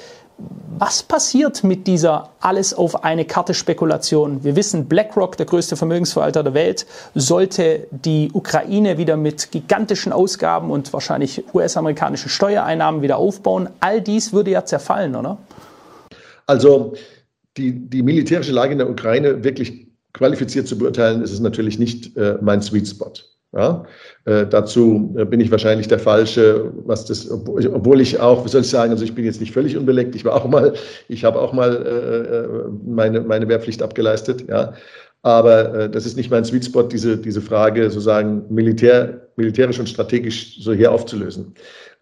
[0.78, 4.44] Was passiert mit dieser alles auf eine Karte Spekulation?
[4.44, 10.70] Wir wissen, BlackRock, der größte Vermögensverwalter der Welt, sollte die Ukraine wieder mit gigantischen Ausgaben
[10.70, 13.68] und wahrscheinlich US-amerikanischen Steuereinnahmen wieder aufbauen.
[13.80, 15.36] All dies würde ja zerfallen, oder?
[16.46, 16.94] Also
[17.58, 22.16] die, die militärische Lage in der Ukraine wirklich qualifiziert zu beurteilen, ist es natürlich nicht
[22.16, 23.12] äh, mein Sweet Spot.
[23.52, 23.84] Ja?
[24.26, 28.60] Äh, dazu äh, bin ich wahrscheinlich der Falsche, was das, obwohl ich auch, wie soll
[28.60, 30.74] ich sagen, also ich bin jetzt nicht völlig unbeleckt, ich war auch mal,
[31.08, 32.48] ich habe auch mal äh, äh,
[32.86, 34.74] meine, meine Wehrpflicht abgeleistet, ja.
[35.22, 39.88] Aber äh, das ist nicht mein Sweet Spot, diese, diese Frage sozusagen militär, militärisch und
[39.88, 41.54] strategisch so hier aufzulösen.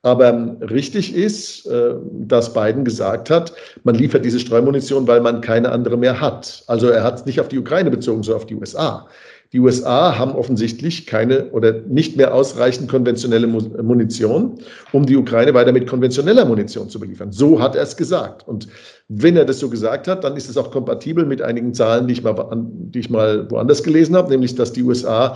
[0.03, 5.73] Aber richtig ist, äh, dass Biden gesagt hat, man liefert diese Streumunition, weil man keine
[5.73, 6.63] andere mehr hat.
[6.69, 9.09] Also er hat es nicht auf die Ukraine bezogen, sondern auf die USA.
[9.53, 14.59] Die USA haben offensichtlich keine oder nicht mehr ausreichend konventionelle Munition,
[14.93, 17.33] um die Ukraine weiter mit konventioneller Munition zu beliefern.
[17.33, 18.47] So hat er es gesagt.
[18.47, 18.69] Und
[19.09, 22.13] wenn er das so gesagt hat, dann ist es auch kompatibel mit einigen Zahlen, die
[22.13, 25.35] ich mal, die ich mal woanders gelesen habe, nämlich dass die USA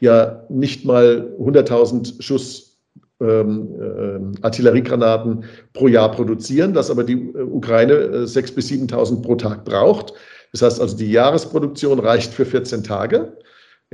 [0.00, 2.76] ja nicht mal 100.000 Schuss
[3.20, 9.22] ähm, äh, Artilleriegranaten pro Jahr produzieren, dass aber die äh, Ukraine äh, 6.000 bis 7.000
[9.22, 10.12] pro Tag braucht.
[10.52, 13.36] Das heißt also, die Jahresproduktion reicht für 14 Tage.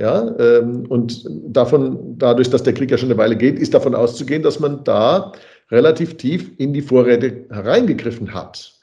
[0.01, 3.93] Ja, ähm, und davon, dadurch, dass der Krieg ja schon eine Weile geht, ist davon
[3.93, 5.31] auszugehen, dass man da
[5.69, 8.73] relativ tief in die Vorräte hereingegriffen hat.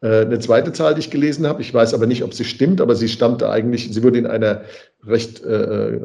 [0.00, 2.80] Äh, eine zweite Zahl, die ich gelesen habe, ich weiß aber nicht, ob sie stimmt,
[2.80, 4.62] aber sie stammte eigentlich, sie wurde in einer
[5.06, 6.00] recht äh, äh,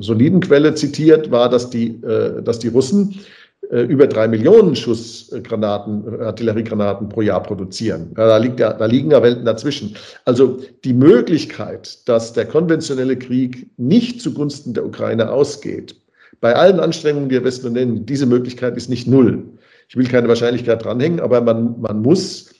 [0.00, 3.35] soliden Quelle zitiert, war, dass die, äh, dass die Russen äh,
[3.70, 8.12] über drei Millionen Schuss Granaten, Artilleriegranaten pro Jahr produzieren.
[8.14, 9.96] Da, liegt ja, da liegen ja Welten dazwischen.
[10.24, 15.96] Also die Möglichkeit, dass der konventionelle Krieg nicht zugunsten der Ukraine ausgeht,
[16.40, 19.42] bei allen Anstrengungen, die wir Westen nennen, diese Möglichkeit ist nicht null.
[19.88, 22.50] Ich will keine Wahrscheinlichkeit dranhängen, aber man, man muss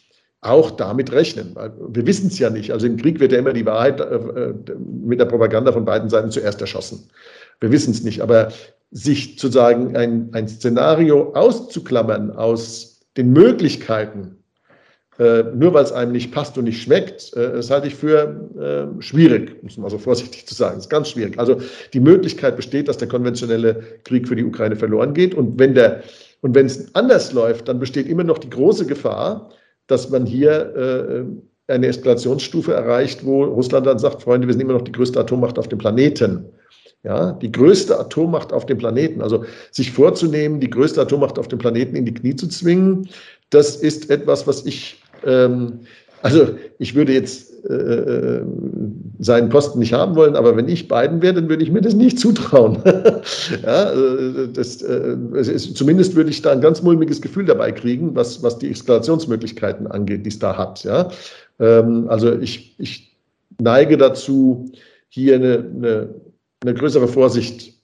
[0.40, 1.56] auch damit rechnen.
[1.88, 2.70] Wir wissen es ja nicht.
[2.70, 6.08] Also im Krieg wird ja immer die Wahrheit äh, äh, mit der Propaganda von beiden
[6.08, 7.08] Seiten zuerst erschossen.
[7.60, 8.20] Wir wissen es nicht.
[8.20, 8.52] Aber
[8.90, 14.36] sich sozusagen ein, ein Szenario auszuklammern aus den Möglichkeiten,
[15.18, 18.90] äh, nur weil es einem nicht passt und nicht schmeckt, äh, das halte ich für
[18.98, 20.76] äh, schwierig, muss man so vorsichtig zu sagen.
[20.76, 21.38] Das ist ganz schwierig.
[21.38, 21.60] Also
[21.92, 25.34] die Möglichkeit besteht, dass der konventionelle Krieg für die Ukraine verloren geht.
[25.34, 26.02] Und wenn der
[26.42, 29.50] und wenn es anders läuft, dann besteht immer noch die große Gefahr,
[29.86, 34.74] dass man hier äh, eine Eskalationsstufe erreicht, wo Russland dann sagt, Freunde, wir sind immer
[34.74, 36.46] noch die größte Atommacht auf dem Planeten.
[37.02, 39.22] Ja, die größte Atommacht auf dem Planeten.
[39.22, 43.08] Also sich vorzunehmen, die größte Atommacht auf dem Planeten in die Knie zu zwingen,
[43.50, 45.80] das ist etwas, was ich, ähm,
[46.22, 48.42] also ich würde jetzt äh, äh,
[49.18, 51.94] seinen Posten nicht haben wollen, aber wenn ich Biden wäre, dann würde ich mir das
[51.94, 52.78] nicht zutrauen.
[53.64, 58.14] ja, äh, das, äh, ist, zumindest würde ich da ein ganz mulmiges Gefühl dabei kriegen,
[58.14, 60.84] was, was die Eskalationsmöglichkeiten angeht, die es da hat.
[60.84, 61.10] Ja?
[61.58, 63.16] Ähm, also ich, ich
[63.58, 64.70] neige dazu,
[65.08, 66.08] hier eine, eine,
[66.62, 67.74] eine größere Vorsicht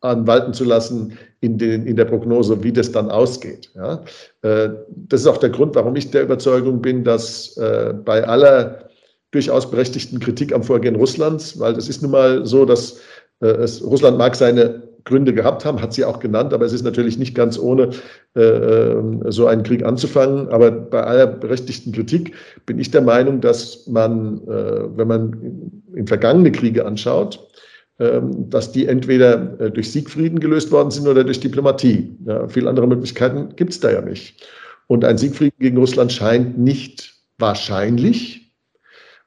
[0.00, 3.70] anwalten zu lassen in, den, in der Prognose, wie das dann ausgeht.
[3.74, 4.04] Ja?
[4.42, 8.88] Äh, das ist auch der Grund, warum ich der Überzeugung bin, dass äh, bei aller
[9.30, 12.98] durchaus berechtigten Kritik am Vorgehen Russlands, weil es ist nun mal so, dass
[13.40, 16.82] äh, es, Russland mag seine Gründe gehabt haben, hat sie auch genannt, aber es ist
[16.82, 17.90] natürlich nicht ganz ohne
[18.34, 20.48] äh, ähm, so einen Krieg anzufangen.
[20.48, 22.34] Aber bei aller berechtigten Kritik
[22.66, 27.48] bin ich der Meinung, dass man, äh, wenn man in vergangene Kriege anschaut,
[27.98, 32.16] dass die entweder äh, durch Siegfrieden gelöst worden sind oder durch Diplomatie.
[32.26, 34.46] Ja, viele andere Möglichkeiten gibt es da ja nicht.
[34.86, 38.52] Und ein Siegfrieden gegen Russland scheint nicht wahrscheinlich.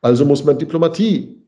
[0.02, 1.39] Also muss man Diplomatie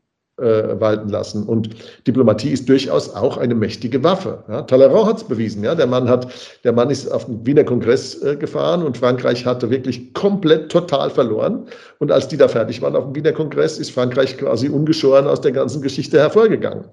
[0.41, 1.43] äh, walten lassen.
[1.43, 1.69] Und
[2.07, 4.43] Diplomatie ist durchaus auch eine mächtige Waffe.
[4.49, 5.63] Ja, Talleyrand hat es bewiesen.
[5.63, 6.27] Ja, der, Mann hat,
[6.63, 11.09] der Mann ist auf den Wiener Kongress äh, gefahren und Frankreich hatte wirklich komplett total
[11.09, 11.67] verloren.
[11.99, 15.41] Und als die da fertig waren auf dem Wiener Kongress, ist Frankreich quasi ungeschoren aus
[15.41, 16.85] der ganzen Geschichte hervorgegangen.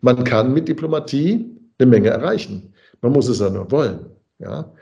[0.00, 2.72] Man kann mit Diplomatie eine Menge erreichen.
[3.00, 4.06] Man muss es ja nur wollen.
[4.38, 4.72] Ja.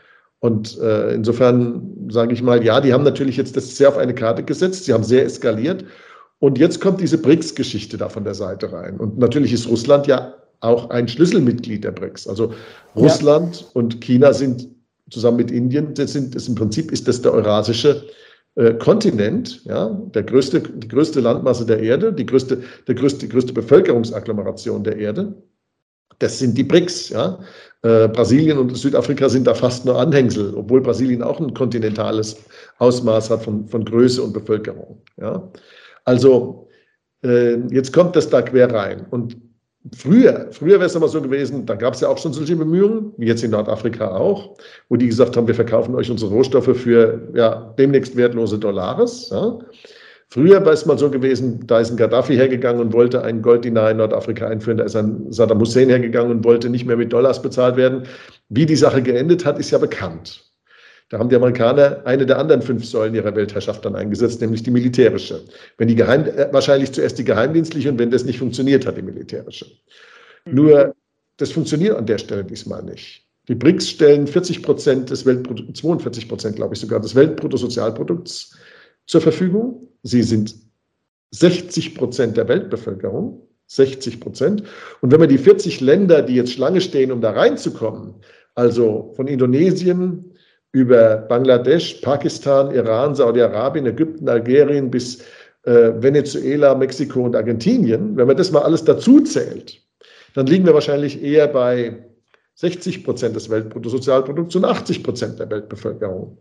[0.40, 4.14] Und äh, insofern sage ich mal, ja, die haben natürlich jetzt das sehr auf eine
[4.14, 5.85] Karte gesetzt, sie haben sehr eskaliert
[6.40, 8.98] und jetzt kommt diese BRICS-Geschichte da von der Seite rein.
[8.98, 12.26] Und natürlich ist Russland ja auch ein Schlüsselmitglied der BRICS.
[12.26, 12.53] Also
[12.96, 13.66] Russland ja.
[13.74, 14.68] und China sind
[15.11, 18.05] zusammen mit Indien, das sind, das im Prinzip ist das der eurasische
[18.55, 23.29] äh, Kontinent, ja, der größte, die größte Landmasse der Erde, die größte, der größte, die
[23.29, 25.35] größte Bevölkerungsagglomeration der Erde.
[26.20, 27.38] Das sind die BRICS, ja.
[27.83, 32.37] Äh, Brasilien und Südafrika sind da fast nur Anhängsel, obwohl Brasilien auch ein kontinentales
[32.79, 35.03] Ausmaß hat von, von Größe und Bevölkerung.
[35.18, 35.50] Ja.
[36.04, 36.68] Also
[37.22, 39.06] äh, jetzt kommt das da quer rein.
[39.10, 39.36] Und
[39.96, 43.12] früher, früher wäre es aber so gewesen, da gab es ja auch schon solche Bemühungen,
[43.16, 44.56] wie jetzt in Nordafrika auch,
[44.88, 49.30] wo die gesagt haben, wir verkaufen euch unsere Rohstoffe für ja, demnächst wertlose Dollars.
[49.30, 49.58] Ja.
[50.32, 53.90] Früher war es mal so gewesen, da ist ein Gaddafi hergegangen und wollte einen Golddinar
[53.90, 57.42] in Nordafrika einführen, da ist ein Saddam Hussein hergegangen und wollte nicht mehr mit Dollars
[57.42, 58.04] bezahlt werden.
[58.48, 60.49] Wie die Sache geendet hat, ist ja bekannt.
[61.11, 64.70] Da haben die Amerikaner eine der anderen fünf Säulen ihrer Weltherrschaft dann eingesetzt, nämlich die
[64.70, 65.44] militärische.
[65.77, 69.03] Wenn die Geheim, äh, wahrscheinlich zuerst die geheimdienstliche und wenn das nicht funktioniert hat, die
[69.03, 69.66] militärische.
[70.46, 70.55] Mhm.
[70.55, 70.94] Nur,
[71.37, 73.27] das funktioniert an der Stelle diesmal nicht.
[73.49, 78.57] Die BRICS stellen 40 Prozent des Weltprodukts, 42 Prozent, glaube ich sogar, des Weltbruttosozialprodukts
[79.07, 79.88] zur Verfügung.
[80.05, 80.55] Sie sind
[81.33, 83.46] 60 Prozent der Weltbevölkerung.
[83.66, 84.64] 60 Prozent.
[85.01, 88.14] Und wenn man die 40 Länder, die jetzt Schlange stehen, um da reinzukommen,
[88.57, 90.30] also von Indonesien
[90.72, 95.20] über Bangladesch, Pakistan, Iran, Saudi-Arabien, Ägypten, Algerien bis
[95.64, 99.80] äh, Venezuela, Mexiko und Argentinien, wenn man das mal alles dazu zählt,
[100.35, 102.04] dann liegen wir wahrscheinlich eher bei
[102.54, 106.38] 60 Prozent des Weltbruttosozialprodukts und 80 Prozent der Weltbevölkerung.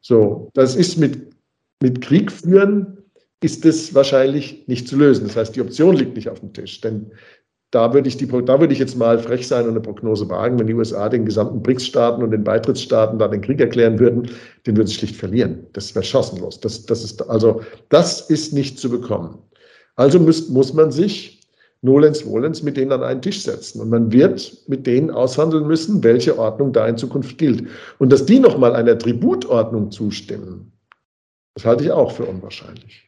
[0.00, 1.32] So, das ist mit,
[1.80, 2.98] mit Krieg führen,
[3.40, 5.26] ist das wahrscheinlich nicht zu lösen.
[5.26, 7.12] Das heißt, die Option liegt nicht auf dem Tisch, denn
[7.74, 10.58] da würde ich, die, da würde ich jetzt mal frech sein und eine Prognose wagen,
[10.58, 14.30] wenn die USA den gesamten BRICS-Staaten und den Beitrittsstaaten da den Krieg erklären würden,
[14.64, 15.66] den würden sie schlicht verlieren.
[15.72, 16.60] Das wäre chancenlos.
[16.60, 19.38] Das, das ist, also, das ist nicht zu bekommen.
[19.96, 21.40] Also muss, muss man sich
[21.82, 23.80] nolens volens mit denen an einen Tisch setzen.
[23.80, 27.66] Und man wird mit denen aushandeln müssen, welche Ordnung da in Zukunft gilt.
[27.98, 30.72] Und dass die nochmal einer Tributordnung zustimmen,
[31.54, 33.03] das halte ich auch für unwahrscheinlich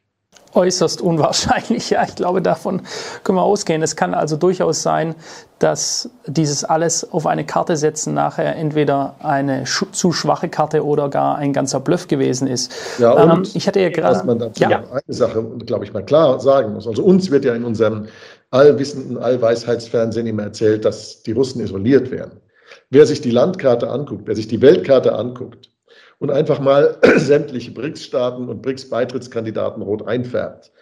[0.57, 1.91] äußerst unwahrscheinlich.
[1.97, 2.83] Ja, ich glaube, davon
[3.23, 3.83] können wir ausgehen.
[3.83, 5.15] Es kann also durchaus sein,
[5.59, 11.37] dass dieses alles auf eine Karte setzen nachher entweder eine zu schwache Karte oder gar
[11.37, 12.73] ein ganzer Bluff gewesen ist.
[12.99, 14.17] Ja, ähm, und ich hatte ja gerade.
[14.17, 14.83] Was man dazu ja.
[14.91, 16.87] eine Sache, glaube ich, mal klar sagen muss.
[16.87, 18.07] Also uns wird ja in unserem
[18.51, 22.41] allwissenden Allweisheitsfernsehen immer erzählt, dass die Russen isoliert werden.
[22.91, 25.71] Wer sich die Landkarte anguckt, wer sich die Weltkarte anguckt,
[26.19, 30.73] und einfach mal sämtliche BRICS-Staaten und BRICS-Beitrittskandidaten rot einfärbt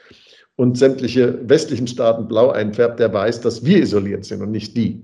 [0.57, 5.03] und sämtliche westlichen Staaten blau einfärbt, der weiß, dass wir isoliert sind und nicht die.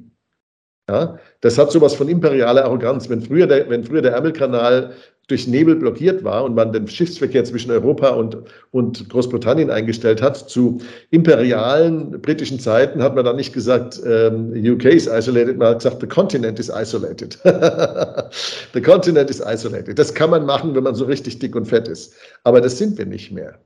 [0.88, 3.08] Ja, das hat sowas von imperialer Arroganz.
[3.08, 4.94] Wenn früher der, wenn früher der Ärmelkanal
[5.30, 8.36] durch Nebel blockiert war und man den Schiffsverkehr zwischen Europa und,
[8.72, 10.78] und Großbritannien eingestellt hat, zu
[11.10, 16.00] imperialen britischen Zeiten hat man dann nicht gesagt, ähm, UK is isolated, man hat gesagt,
[16.00, 17.38] the continent is isolated.
[18.74, 19.98] the continent is isolated.
[19.98, 22.12] Das kann man machen, wenn man so richtig dick und fett ist.
[22.44, 23.58] Aber das sind wir nicht mehr.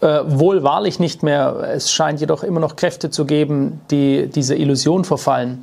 [0.00, 1.70] Äh, wohl wahrlich nicht mehr.
[1.74, 5.62] Es scheint jedoch immer noch Kräfte zu geben, die diese Illusion verfallen.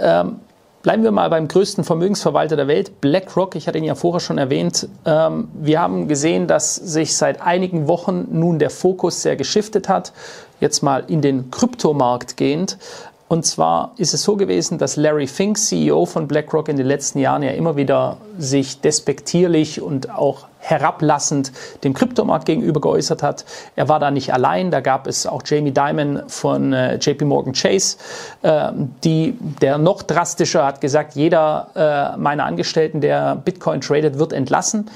[0.00, 0.40] Ähm,
[0.86, 3.56] Bleiben wir mal beim größten Vermögensverwalter der Welt, BlackRock.
[3.56, 4.88] Ich hatte ihn ja vorher schon erwähnt.
[5.04, 10.12] Ähm, wir haben gesehen, dass sich seit einigen Wochen nun der Fokus sehr geschiftet hat.
[10.60, 12.78] Jetzt mal in den Kryptomarkt gehend.
[13.28, 17.18] Und zwar ist es so gewesen, dass Larry Fink, CEO von BlackRock, in den letzten
[17.18, 23.44] Jahren ja immer wieder sich despektierlich und auch herablassend dem Kryptomarkt gegenüber geäußert hat.
[23.74, 27.52] Er war da nicht allein, da gab es auch Jamie Dimon von äh, JP Morgan
[27.52, 27.98] Chase,
[28.42, 34.32] äh, die, der noch drastischer hat gesagt, jeder äh, meiner Angestellten, der Bitcoin tradet, wird
[34.32, 34.88] entlassen.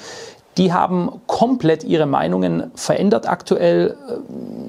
[0.60, 3.96] Die haben komplett ihre Meinungen verändert aktuell.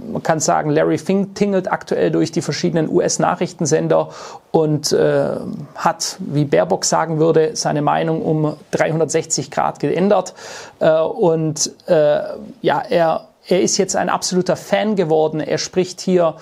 [0.10, 4.08] Man kann sagen, Larry Fink tingelt aktuell durch die verschiedenen US-Nachrichtensender
[4.52, 5.32] und äh,
[5.76, 10.34] hat, wie Baerbock sagen würde, seine Meinung um 360 Grad geändert.
[10.80, 12.22] Äh, und äh,
[12.62, 15.42] ja, er, er ist jetzt ein absoluter Fan geworden.
[15.42, 16.36] Er spricht hier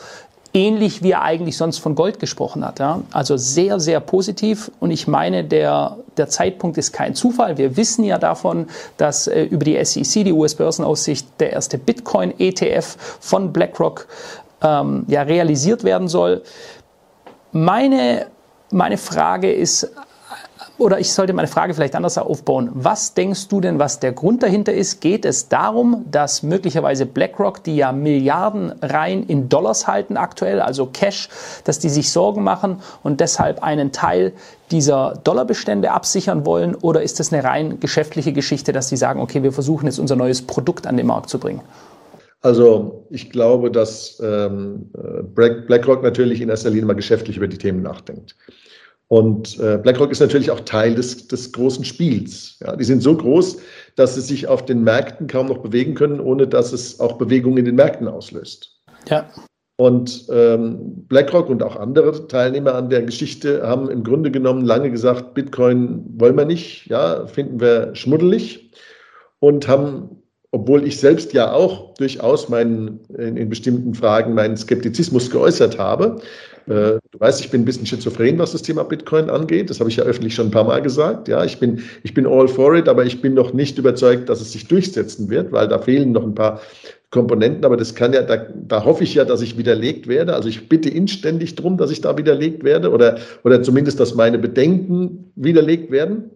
[0.54, 2.80] ähnlich wie er eigentlich sonst von Gold gesprochen hat.
[2.80, 3.02] Ja?
[3.12, 4.72] Also sehr, sehr positiv.
[4.80, 7.58] Und ich meine, der, der Zeitpunkt ist kein Zufall.
[7.58, 13.52] Wir wissen ja davon, dass äh, über die SEC, die US-Börsenaussicht, der erste Bitcoin-ETF von
[13.52, 14.08] BlackRock
[14.62, 16.44] ähm, ja, realisiert werden soll.
[17.52, 18.28] Meine,
[18.70, 19.90] meine Frage ist
[20.80, 22.70] oder ich sollte meine Frage vielleicht anders aufbauen.
[22.74, 25.02] Was denkst du denn, was der Grund dahinter ist?
[25.02, 30.86] Geht es darum, dass möglicherweise BlackRock, die ja Milliarden rein in Dollars halten aktuell, also
[30.88, 31.30] Cash,
[31.66, 34.34] dass die sich Sorgen machen und deshalb einen Teil
[34.72, 36.76] dieser Dollarbestände absichern wollen?
[36.76, 40.16] Oder ist das eine rein geschäftliche Geschichte, dass sie sagen, okay, wir versuchen jetzt unser
[40.16, 41.62] neues Produkt an den Markt zu bringen?
[42.42, 44.92] Also ich glaube, dass ähm,
[45.36, 48.36] BlackRock natürlich in erster Linie mal geschäftlich über die Themen nachdenkt.
[49.10, 52.58] Und äh, BlackRock ist natürlich auch Teil des, des großen Spiels.
[52.62, 53.58] Ja, die sind so groß,
[53.96, 57.58] dass sie sich auf den Märkten kaum noch bewegen können, ohne dass es auch Bewegungen
[57.58, 58.80] in den Märkten auslöst.
[59.10, 59.28] Ja.
[59.78, 64.92] Und ähm, BlackRock und auch andere Teilnehmer an der Geschichte haben im Grunde genommen lange
[64.92, 68.72] gesagt, Bitcoin wollen wir nicht, ja, finden wir schmuddelig
[69.40, 70.20] und haben
[70.52, 76.22] obwohl ich selbst ja auch durchaus meinen, in, in bestimmten Fragen meinen Skeptizismus geäußert habe.
[76.68, 79.70] Äh, du weißt, ich bin ein bisschen schizophren, was das Thema Bitcoin angeht.
[79.70, 81.28] Das habe ich ja öffentlich schon ein paar Mal gesagt.
[81.28, 84.42] Ja, ich bin, ich bin all for it, aber ich bin noch nicht überzeugt, dass
[84.42, 86.62] es sich durchsetzen wird, weil da fehlen noch ein paar
[87.12, 87.66] Komponenten.
[87.66, 90.34] Aber das kann ja, da, da hoffe ich ja, dass ich widerlegt werde.
[90.34, 94.38] Also ich bitte inständig darum, dass ich da widerlegt werde oder, oder zumindest, dass meine
[94.38, 96.32] Bedenken widerlegt werden.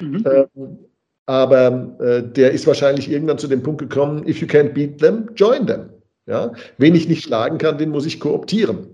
[0.00, 0.24] Mhm.
[0.26, 0.78] Ähm,
[1.26, 5.30] aber äh, der ist wahrscheinlich irgendwann zu dem Punkt gekommen, if you can't beat them,
[5.34, 5.88] join them.
[6.26, 6.52] Ja?
[6.78, 8.88] Wen ich nicht schlagen kann, den muss ich kooptieren.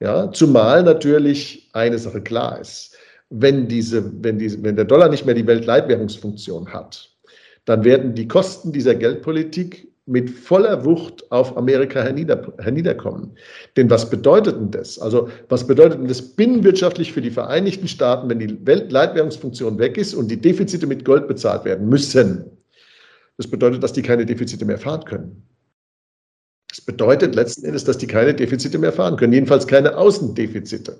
[0.00, 0.32] Ja?
[0.32, 2.96] Zumal natürlich eine Sache klar ist.
[3.28, 7.08] Wenn, diese, wenn, diese, wenn der Dollar nicht mehr die Weltleitwährungsfunktion hat,
[7.64, 13.36] dann werden die Kosten dieser Geldpolitik mit voller Wucht auf Amerika hernieder, herniederkommen.
[13.76, 14.98] Denn was bedeutet denn das?
[14.98, 20.14] Also was bedeutet denn das binnenwirtschaftlich für die Vereinigten Staaten, wenn die Weltleitwährungsfunktion weg ist
[20.14, 22.44] und die Defizite mit Gold bezahlt werden müssen?
[23.36, 25.49] Das bedeutet, dass die keine Defizite mehr fahren können.
[26.70, 30.98] Das bedeutet letzten Endes, dass die keine Defizite mehr fahren können, jedenfalls keine Außendefizite.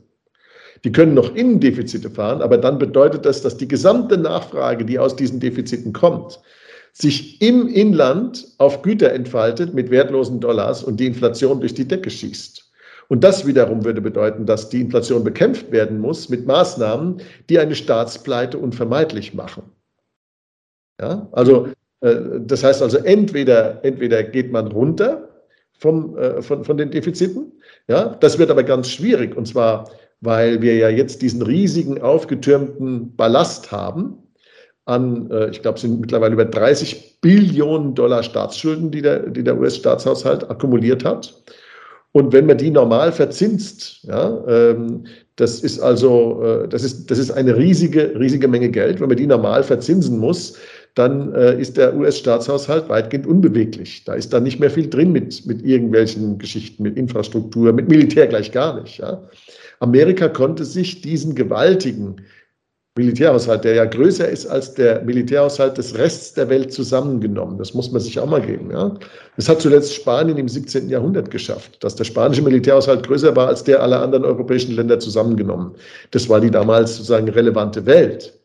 [0.84, 5.14] Die können noch Innendefizite fahren, aber dann bedeutet das, dass die gesamte Nachfrage, die aus
[5.14, 6.40] diesen Defiziten kommt,
[6.92, 12.10] sich im Inland auf Güter entfaltet mit wertlosen Dollars und die Inflation durch die Decke
[12.10, 12.68] schießt.
[13.08, 17.74] Und das wiederum würde bedeuten, dass die Inflation bekämpft werden muss mit Maßnahmen, die eine
[17.74, 19.64] Staatspleite unvermeidlich machen.
[21.00, 21.68] Ja, also
[22.00, 25.29] äh, das heißt also, entweder, entweder geht man runter
[25.80, 27.52] vom, äh, von, von den Defiziten,
[27.88, 29.90] ja, das wird aber ganz schwierig, und zwar,
[30.20, 34.18] weil wir ja jetzt diesen riesigen aufgetürmten Ballast haben,
[34.84, 39.44] an, äh, ich glaube, es sind mittlerweile über 30 Billionen Dollar Staatsschulden, die der, die
[39.44, 41.34] der US-Staatshaushalt akkumuliert hat.
[42.12, 45.04] Und wenn man die normal verzinst, ja, ähm,
[45.36, 49.00] das ist also, äh, das ist, das ist eine riesige, riesige Menge Geld.
[49.00, 50.58] Wenn man die normal verzinsen muss,
[50.94, 54.04] dann äh, ist der US-Staatshaushalt weitgehend unbeweglich.
[54.04, 58.26] Da ist dann nicht mehr viel drin mit, mit irgendwelchen Geschichten, mit Infrastruktur, mit Militär
[58.26, 58.98] gleich gar nicht.
[58.98, 59.22] Ja.
[59.78, 62.16] Amerika konnte sich diesen gewaltigen
[62.96, 67.56] Militärhaushalt, der ja größer ist als der Militärhaushalt des Rests der Welt zusammengenommen.
[67.56, 68.70] Das muss man sich auch mal geben.
[68.72, 68.94] Ja?
[69.36, 70.88] Das hat zuletzt Spanien im 17.
[70.88, 75.72] Jahrhundert geschafft, dass der spanische Militärhaushalt größer war als der aller anderen europäischen Länder zusammengenommen.
[76.10, 78.39] Das war die damals sozusagen relevante Welt.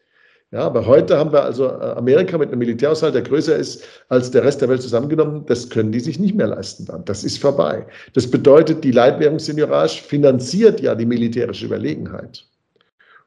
[0.56, 4.32] Ja, aber heute haben wir also äh, Amerika mit einem Militärhaushalt, der größer ist als
[4.32, 5.46] der Rest der Welt zusammengenommen.
[5.48, 7.04] Das können die sich nicht mehr leisten dann.
[7.04, 7.86] Das ist vorbei.
[8.14, 12.46] Das bedeutet, die Leitwährungsseniorage finanziert ja die militärische Überlegenheit.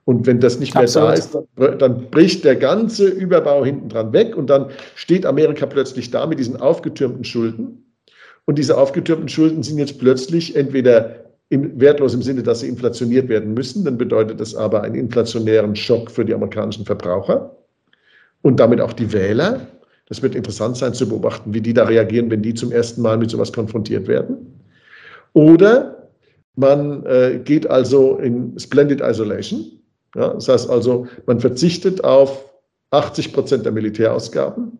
[0.06, 1.08] Und wenn das nicht mehr Absolut.
[1.10, 5.66] da ist, dann, dann, bricht der ganze Überbau hinten dran weg und dann steht Amerika
[5.66, 7.94] plötzlich da mit diesen aufgetürmten Schulden.
[8.46, 13.28] Und diese aufgetürmten Schulden sind jetzt plötzlich entweder im, wertlos im Sinne, dass sie inflationiert
[13.28, 17.56] werden müssen, dann bedeutet das aber einen inflationären Schock für die amerikanischen Verbraucher
[18.42, 19.60] und damit auch die Wähler.
[20.08, 23.18] Das wird interessant sein zu beobachten, wie die da reagieren, wenn die zum ersten Mal
[23.18, 24.60] mit sowas konfrontiert werden.
[25.34, 26.08] Oder
[26.56, 29.78] man äh, geht also in Splendid Isolation
[30.14, 32.44] ja, das heißt also, man verzichtet auf
[32.90, 34.78] 80 Prozent der Militärausgaben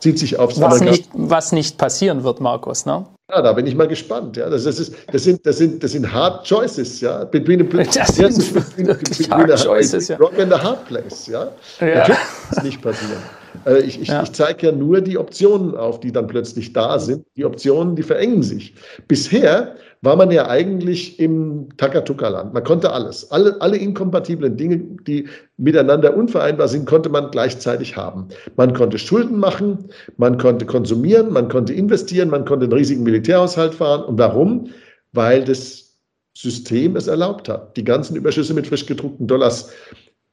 [0.00, 3.06] zieht sich aufs was nicht, was nicht passieren wird, Markus, ne?
[3.30, 4.36] Ja, da bin ich mal gespannt.
[4.36, 7.24] Ja, das, ist, das, sind, das, sind, das sind hard choices, ja.
[7.24, 10.16] Between a, das sind between, between hard a, choices, ja.
[10.16, 11.50] Rock and a hard place, ja.
[11.80, 11.86] ja.
[11.86, 13.22] Natürlich wird es nicht passieren.
[13.66, 14.22] Äh, ich, ich, ja.
[14.22, 17.24] ich zeige ja nur die Optionen auf, die dann plötzlich da sind.
[17.36, 18.74] Die Optionen, die verengen sich.
[19.08, 22.52] Bisher war man ja eigentlich im Takatuka-Land.
[22.52, 23.30] Man konnte alles.
[23.30, 28.28] Alle, alle inkompatiblen Dinge, die miteinander unvereinbar sind, konnte man gleichzeitig haben.
[28.56, 29.88] Man konnte Schulden machen,
[30.18, 34.04] man konnte konsumieren, man konnte investieren, man konnte einen riesigen Militärhaushalt fahren.
[34.04, 34.68] Und warum?
[35.12, 35.96] Weil das
[36.36, 39.70] System es erlaubt hat, die ganzen Überschüsse mit frisch gedruckten Dollars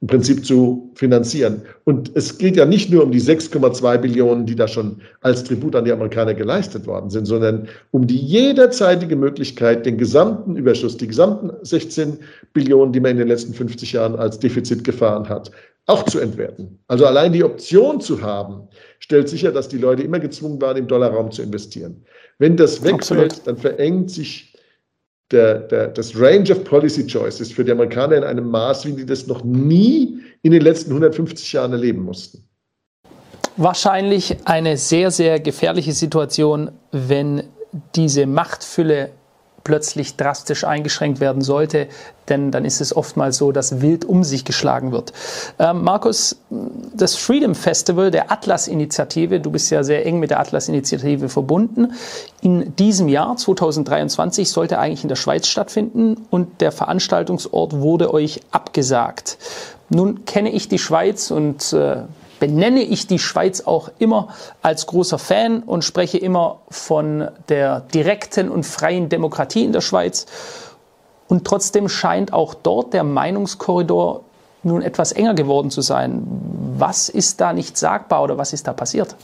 [0.02, 1.62] im Prinzip zu finanzieren.
[1.84, 5.76] Und es geht ja nicht nur um die 6,2 Billionen, die da schon als Tribut
[5.76, 11.06] an die Amerikaner geleistet worden sind, sondern um die jederzeitige Möglichkeit, den gesamten Überschuss, die
[11.06, 12.18] gesamten 16
[12.52, 15.52] Billionen, die man in den letzten 50 Jahren als Defizit gefahren hat,
[15.86, 16.80] auch zu entwerten.
[16.88, 20.88] Also allein die Option zu haben, stellt sicher, dass die Leute immer gezwungen waren, im
[20.88, 22.04] Dollarraum zu investieren.
[22.38, 23.46] Wenn das wegfällt, Absolut.
[23.46, 24.51] dann verengt sich
[25.32, 29.06] der, der, das Range of Policy Choices für die Amerikaner in einem Maß, wie die
[29.06, 32.44] das noch nie in den letzten 150 Jahren erleben mussten.
[33.56, 37.44] Wahrscheinlich eine sehr, sehr gefährliche Situation, wenn
[37.94, 39.10] diese Machtfülle
[39.64, 41.88] plötzlich drastisch eingeschränkt werden sollte,
[42.28, 45.12] denn dann ist es oftmals so, dass wild um sich geschlagen wird.
[45.58, 46.36] Ähm, Markus,
[46.94, 51.92] das Freedom Festival der Atlas-Initiative, du bist ja sehr eng mit der Atlas-Initiative verbunden,
[52.40, 58.40] in diesem Jahr 2023 sollte eigentlich in der Schweiz stattfinden und der Veranstaltungsort wurde euch
[58.50, 59.38] abgesagt.
[59.88, 62.02] Nun kenne ich die Schweiz und äh,
[62.42, 64.26] benenne ich die Schweiz auch immer
[64.62, 70.26] als großer Fan und spreche immer von der direkten und freien Demokratie in der Schweiz.
[71.28, 74.24] Und trotzdem scheint auch dort der Meinungskorridor
[74.64, 76.24] nun etwas enger geworden zu sein.
[76.78, 79.14] Was ist da nicht sagbar oder was ist da passiert?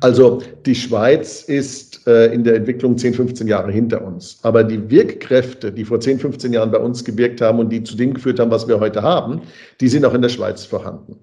[0.00, 4.40] Also die Schweiz ist äh, in der Entwicklung 10, 15 Jahre hinter uns.
[4.42, 7.96] Aber die Wirkkräfte, die vor 10, 15 Jahren bei uns gewirkt haben und die zu
[7.96, 9.42] dem geführt haben, was wir heute haben,
[9.80, 11.20] die sind auch in der Schweiz vorhanden.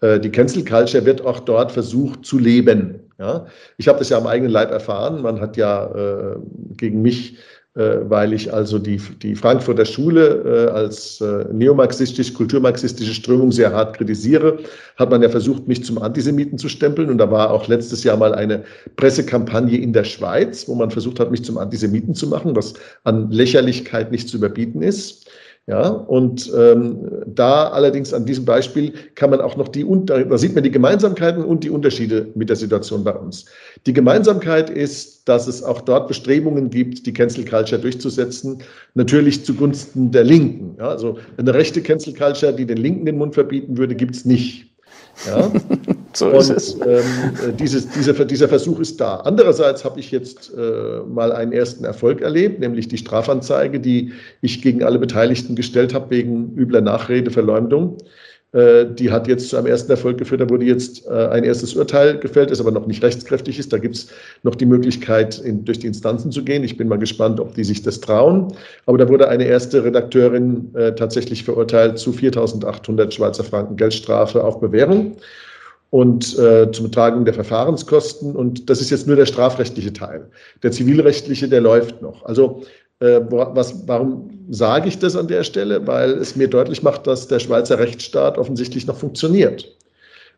[0.00, 3.00] Äh, die Cancel Culture wird auch dort versucht zu leben.
[3.18, 3.46] Ja?
[3.76, 5.22] Ich habe das ja am eigenen Leib erfahren.
[5.22, 6.36] Man hat ja äh,
[6.76, 7.36] gegen mich,
[7.74, 13.72] äh, weil ich also die, die Frankfurter Schule äh, als äh, neomarxistisch, kulturmarxistische Strömung sehr
[13.72, 14.58] hart kritisiere,
[14.96, 17.10] hat man ja versucht, mich zum Antisemiten zu stempeln.
[17.10, 18.64] Und da war auch letztes Jahr mal eine
[18.96, 22.74] Pressekampagne in der Schweiz, wo man versucht hat, mich zum Antisemiten zu machen, was
[23.04, 25.28] an Lächerlichkeit nicht zu überbieten ist.
[25.68, 26.96] Ja, und ähm,
[27.26, 31.44] da allerdings an diesem Beispiel kann man auch noch die, da sieht man die Gemeinsamkeiten
[31.44, 33.44] und die Unterschiede mit der Situation bei uns.
[33.84, 38.62] Die Gemeinsamkeit ist, dass es auch dort Bestrebungen gibt, die Cancel Culture durchzusetzen,
[38.94, 40.74] natürlich zugunsten der Linken.
[40.78, 44.24] Ja, also eine rechte Cancel Culture, die den Linken den Mund verbieten würde, gibt es
[44.24, 44.74] nicht.
[45.26, 45.50] Ja?
[46.12, 46.74] so ist und, es.
[46.74, 49.16] Ähm, dieses, dieser, dieser Versuch ist da.
[49.16, 54.62] Andererseits habe ich jetzt äh, mal einen ersten Erfolg erlebt, nämlich die Strafanzeige, die ich
[54.62, 57.98] gegen alle Beteiligten gestellt habe wegen übler Nachrede, Verleumdung.
[58.52, 60.40] Äh, die hat jetzt zu einem ersten Erfolg geführt.
[60.40, 63.72] Da wurde jetzt äh, ein erstes Urteil gefällt, das aber noch nicht rechtskräftig ist.
[63.72, 64.08] Da gibt es
[64.42, 66.64] noch die Möglichkeit, in, durch die Instanzen zu gehen.
[66.64, 68.54] Ich bin mal gespannt, ob die sich das trauen.
[68.86, 74.60] Aber da wurde eine erste Redakteurin äh, tatsächlich verurteilt zu 4.800 Schweizer Franken Geldstrafe auf
[74.60, 75.16] Bewährung
[75.90, 78.34] und äh, zum Betragen der Verfahrenskosten.
[78.34, 80.30] Und das ist jetzt nur der strafrechtliche Teil.
[80.62, 82.24] Der zivilrechtliche, der läuft noch.
[82.24, 82.62] Also
[83.00, 85.86] äh, was, warum sage ich das an der Stelle?
[85.86, 89.76] Weil es mir deutlich macht, dass der Schweizer Rechtsstaat offensichtlich noch funktioniert.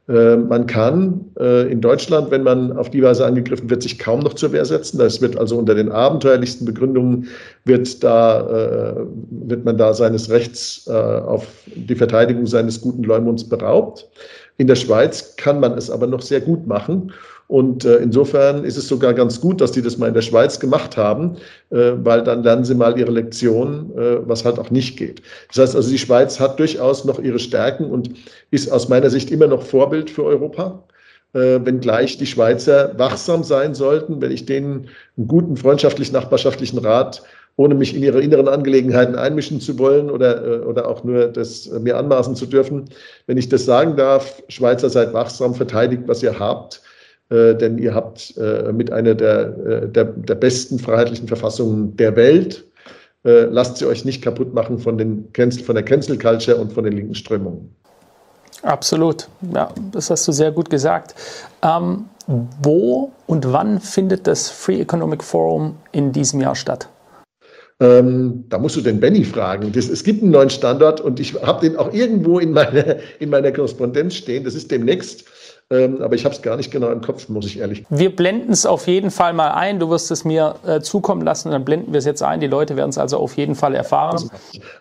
[0.09, 4.21] Äh, man kann äh, in Deutschland, wenn man auf die Weise angegriffen wird, sich kaum
[4.21, 4.99] noch zur Wehr setzen.
[4.99, 7.29] Das wird also unter den abenteuerlichsten Begründungen
[7.65, 14.09] wird da, wird man da seines Rechts auf die Verteidigung seines guten Leumunds beraubt.
[14.57, 17.13] In der Schweiz kann man es aber noch sehr gut machen.
[17.51, 20.61] Und äh, insofern ist es sogar ganz gut, dass die das mal in der Schweiz
[20.61, 21.37] gemacht haben,
[21.71, 25.21] äh, weil dann lernen sie mal ihre Lektion, äh, was halt auch nicht geht.
[25.49, 28.11] Das heißt also, die Schweiz hat durchaus noch ihre Stärken und
[28.53, 30.85] ist aus meiner Sicht immer noch Vorbild für Europa.
[31.33, 34.87] Äh, wenngleich die Schweizer wachsam sein sollten, wenn ich denen
[35.17, 37.25] einen guten freundschaftlich nachbarschaftlichen Rat
[37.57, 41.69] ohne mich in ihre inneren Angelegenheiten einmischen zu wollen oder, äh, oder auch nur das
[41.81, 42.85] mir anmaßen zu dürfen.
[43.27, 46.81] Wenn ich das sagen darf, Schweizer seid wachsam, verteidigt, was ihr habt
[47.31, 52.17] äh, denn ihr habt äh, mit einer der, äh, der, der, besten freiheitlichen Verfassungen der
[52.17, 52.65] Welt.
[53.25, 55.29] Äh, lasst sie euch nicht kaputt machen von, den,
[55.65, 57.75] von der Cancel Culture und von den linken Strömungen.
[58.63, 61.15] Absolut, ja, das hast du sehr gut gesagt.
[61.63, 62.07] Ähm,
[62.63, 66.89] wo und wann findet das Free Economic Forum in diesem Jahr statt?
[67.81, 69.73] Ähm, da musst du den Benny fragen.
[69.73, 73.31] Das, es gibt einen neuen Standort und ich habe den auch irgendwo in, meine, in
[73.31, 74.45] meiner Korrespondenz stehen.
[74.45, 75.25] Das ist demnächst
[75.73, 77.97] Ähm, aber ich habe es gar nicht genau im Kopf, muss ich ehrlich sagen.
[77.97, 79.79] Wir blenden es auf jeden Fall mal ein.
[79.79, 82.41] Du wirst es mir äh, zukommen lassen und dann blenden wir es jetzt ein.
[82.41, 84.29] Die Leute werden es also auf jeden Fall erfahren.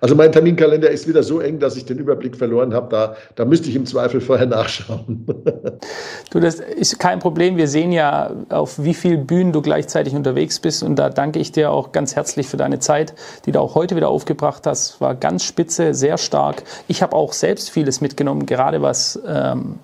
[0.02, 2.90] Also mein Terminkalender ist wieder so eng, dass ich den Überblick verloren habe.
[2.90, 5.28] Da, da müsste ich im Zweifel vorher nachschauen.
[6.32, 7.56] du, das ist kein Problem.
[7.56, 10.82] Wir sehen ja, auf wie vielen Bühnen du gleichzeitig unterwegs bist.
[10.82, 13.14] Und da danke ich dir auch ganz herzlich für deine Zeit,
[13.46, 15.00] die du auch heute wieder aufgebracht hast.
[15.02, 16.64] War ganz spitze, sehr stark.
[16.88, 19.78] Ich habe auch selbst vieles mitgenommen, gerade was ähm,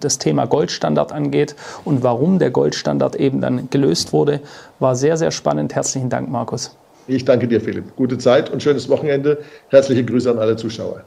[0.00, 1.54] das Thema Goldstandard angeht
[1.84, 4.40] und warum der Goldstandard eben dann gelöst wurde,
[4.78, 5.74] war sehr, sehr spannend.
[5.74, 6.76] Herzlichen Dank, Markus.
[7.06, 7.96] Ich danke dir, Philipp.
[7.96, 9.38] Gute Zeit und schönes Wochenende.
[9.68, 11.04] Herzliche Grüße an alle Zuschauer.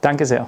[0.00, 0.46] Danke sehr.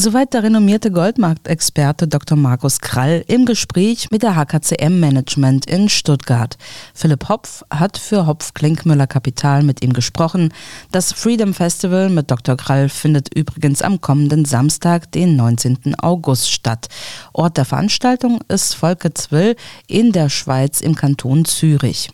[0.00, 2.38] Soweit der renommierte Goldmarktexperte Dr.
[2.38, 6.56] Markus Krall im Gespräch mit der HKCM Management in Stuttgart.
[6.94, 10.54] Philipp Hopf hat für Hopf Klinkmüller Kapital mit ihm gesprochen.
[10.92, 12.56] Das Freedom Festival mit Dr.
[12.56, 15.96] Krall findet übrigens am kommenden Samstag, den 19.
[16.00, 16.86] August statt.
[17.32, 19.56] Ort der Veranstaltung ist Volketswil
[19.88, 22.08] in der Schweiz im Kanton Zürich.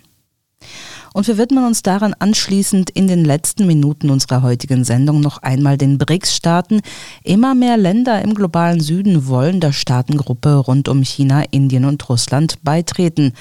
[1.15, 5.79] Und wir widmen uns daran anschließend in den letzten Minuten unserer heutigen Sendung noch einmal
[5.79, 6.81] den BRICS-Staaten.
[7.23, 12.65] Immer mehr Länder im globalen Süden wollen der Staatengruppe rund um China, Indien und Russland
[12.65, 13.33] beitreten.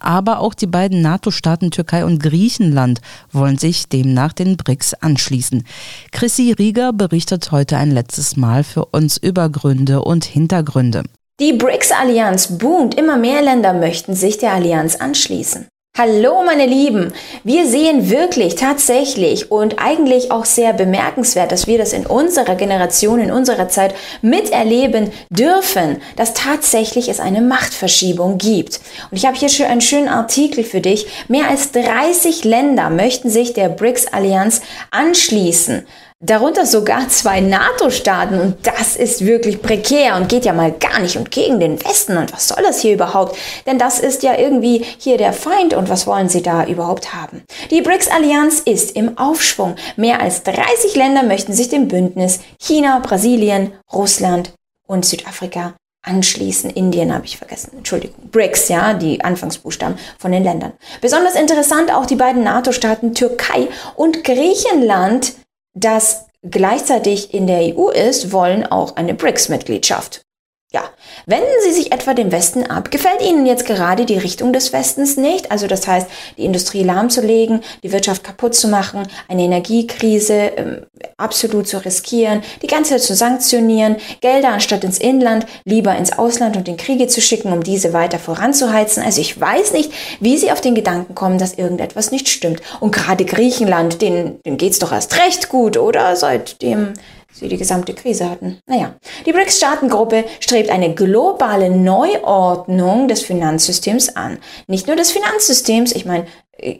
[0.00, 5.64] Aber auch die beiden NATO-Staaten Türkei und Griechenland wollen sich demnach den BRICS anschließen.
[6.12, 11.02] Chrissy Rieger berichtet heute ein letztes Mal für uns über Gründe und Hintergründe.
[11.40, 12.94] Die BRICS-Allianz boomt.
[12.94, 15.66] Immer mehr Länder möchten sich der Allianz anschließen.
[15.98, 21.92] Hallo meine Lieben, wir sehen wirklich tatsächlich und eigentlich auch sehr bemerkenswert, dass wir das
[21.92, 28.78] in unserer Generation, in unserer Zeit miterleben dürfen, dass tatsächlich es eine Machtverschiebung gibt.
[29.10, 31.08] Und ich habe hier schon einen schönen Artikel für dich.
[31.26, 34.60] Mehr als 30 Länder möchten sich der BRICS-Allianz
[34.92, 35.84] anschließen
[36.20, 41.16] darunter sogar zwei NATO-Staaten und das ist wirklich prekär und geht ja mal gar nicht
[41.16, 43.36] und gegen den Westen und was soll das hier überhaupt?
[43.66, 47.44] Denn das ist ja irgendwie hier der Feind und was wollen sie da überhaupt haben?
[47.70, 49.76] Die BRICS-Allianz ist im Aufschwung.
[49.96, 54.52] Mehr als 30 Länder möchten sich dem Bündnis China, Brasilien, Russland
[54.88, 56.70] und Südafrika anschließen.
[56.70, 57.72] Indien habe ich vergessen.
[57.76, 58.28] Entschuldigung.
[58.30, 60.72] BRICS, ja, die Anfangsbuchstaben von den Ländern.
[61.00, 65.34] Besonders interessant auch die beiden NATO-Staaten Türkei und Griechenland
[65.74, 70.22] das gleichzeitig in der EU ist, wollen auch eine BRICS-Mitgliedschaft.
[70.70, 70.82] Ja,
[71.24, 72.90] wenden Sie sich etwa dem Westen ab.
[72.90, 75.50] Gefällt Ihnen jetzt gerade die Richtung des Westens nicht?
[75.50, 76.06] Also das heißt,
[76.36, 80.82] die Industrie lahmzulegen, die Wirtschaft kaputt zu machen, eine Energiekrise ähm,
[81.16, 86.54] absolut zu riskieren, die ganze Zeit zu sanktionieren, Gelder anstatt ins Inland lieber ins Ausland
[86.58, 89.02] und in Kriege zu schicken, um diese weiter voranzuheizen.
[89.02, 89.90] Also ich weiß nicht,
[90.20, 92.60] wie Sie auf den Gedanken kommen, dass irgendetwas nicht stimmt.
[92.80, 96.14] Und gerade Griechenland, denen, denen geht's doch erst recht gut, oder?
[96.14, 96.92] Seitdem
[97.38, 98.58] sie die gesamte Krise hatten.
[98.66, 98.94] Naja,
[99.26, 104.38] die BRICS-Staatengruppe strebt eine globale Neuordnung des Finanzsystems an.
[104.66, 106.26] Nicht nur des Finanzsystems, ich meine,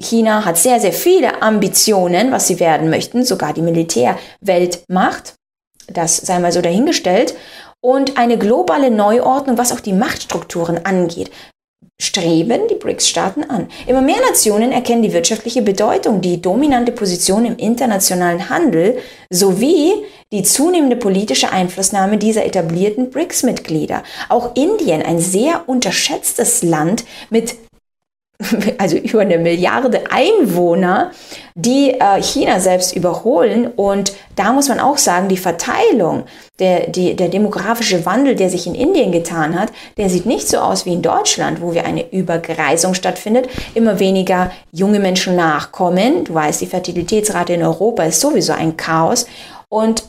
[0.00, 5.34] China hat sehr, sehr viele Ambitionen, was sie werden möchten, sogar die Militärweltmacht.
[5.86, 7.34] Das sei mal so dahingestellt.
[7.80, 11.30] Und eine globale Neuordnung, was auch die Machtstrukturen angeht
[12.00, 13.68] streben die BRICS-Staaten an.
[13.88, 18.98] Immer mehr Nationen erkennen die wirtschaftliche Bedeutung, die dominante Position im internationalen Handel
[19.30, 19.92] sowie
[20.30, 24.04] die zunehmende politische Einflussnahme dieser etablierten BRICS-Mitglieder.
[24.28, 27.56] Auch Indien, ein sehr unterschätztes Land mit
[28.78, 31.10] also über eine Milliarde Einwohner,
[31.56, 33.66] die äh, China selbst überholen.
[33.66, 36.24] Und da muss man auch sagen, die Verteilung,
[36.60, 40.58] der, die, der demografische Wandel, der sich in Indien getan hat, der sieht nicht so
[40.58, 46.24] aus wie in Deutschland, wo wir eine Übergreisung stattfindet, immer weniger junge Menschen nachkommen.
[46.24, 49.26] Du weißt, die Fertilitätsrate in Europa ist sowieso ein Chaos.
[49.68, 50.04] Und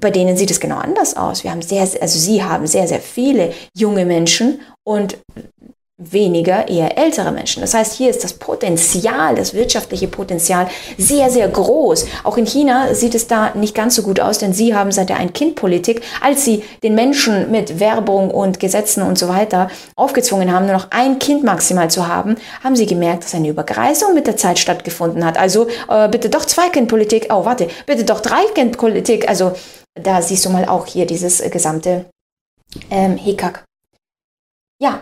[0.00, 1.44] bei denen sieht es genau anders aus.
[1.44, 5.18] Wir haben sehr, also sie haben sehr, sehr viele junge Menschen und
[5.98, 7.62] weniger eher ältere Menschen.
[7.62, 10.68] Das heißt, hier ist das Potenzial, das wirtschaftliche Potenzial
[10.98, 12.06] sehr, sehr groß.
[12.22, 15.08] Auch in China sieht es da nicht ganz so gut aus, denn sie haben seit
[15.08, 20.66] der Ein-Kind-Politik, als sie den Menschen mit Werbung und Gesetzen und so weiter aufgezwungen haben,
[20.66, 24.36] nur noch ein Kind maximal zu haben, haben sie gemerkt, dass eine Übergreisung mit der
[24.36, 25.38] Zeit stattgefunden hat.
[25.38, 29.30] Also äh, bitte doch Zwei-Kind-Politik, oh warte, bitte doch Drei-Kind-Politik.
[29.30, 29.52] Also
[29.94, 32.04] da siehst du mal auch hier dieses gesamte
[32.90, 33.64] ähm, Hickhack.
[34.78, 35.00] Ja,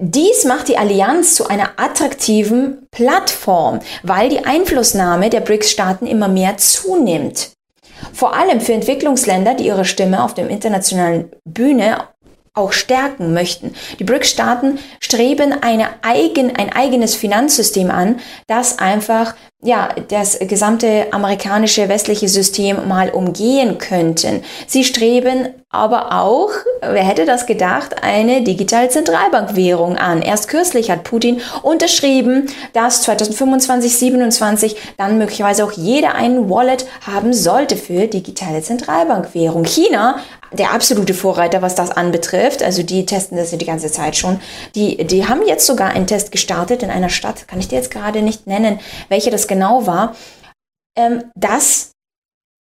[0.00, 6.56] dies macht die Allianz zu einer attraktiven Plattform, weil die Einflussnahme der BRICS-Staaten immer mehr
[6.56, 7.50] zunimmt.
[8.12, 12.04] Vor allem für Entwicklungsländer, die ihre Stimme auf der internationalen Bühne
[12.54, 13.74] auch stärken möchten.
[13.98, 21.88] Die BRICS-Staaten streben eine eigen, ein eigenes Finanzsystem an, das einfach ja, das gesamte amerikanische
[21.88, 24.44] westliche System mal umgehen könnten.
[24.68, 26.50] Sie streben aber auch,
[26.80, 30.22] wer hätte das gedacht, eine digitale Zentralbankwährung an.
[30.22, 37.34] Erst kürzlich hat Putin unterschrieben, dass 2025, 2027 dann möglicherweise auch jeder einen Wallet haben
[37.34, 39.64] sollte für digitale Zentralbankwährung.
[39.64, 40.20] China
[40.52, 42.62] der absolute Vorreiter, was das anbetrifft.
[42.62, 44.40] Also die testen das ja die ganze Zeit schon.
[44.74, 47.90] Die, die haben jetzt sogar einen Test gestartet in einer Stadt, kann ich dir jetzt
[47.90, 50.14] gerade nicht nennen, welche das genau war.
[50.96, 51.92] Ähm, das,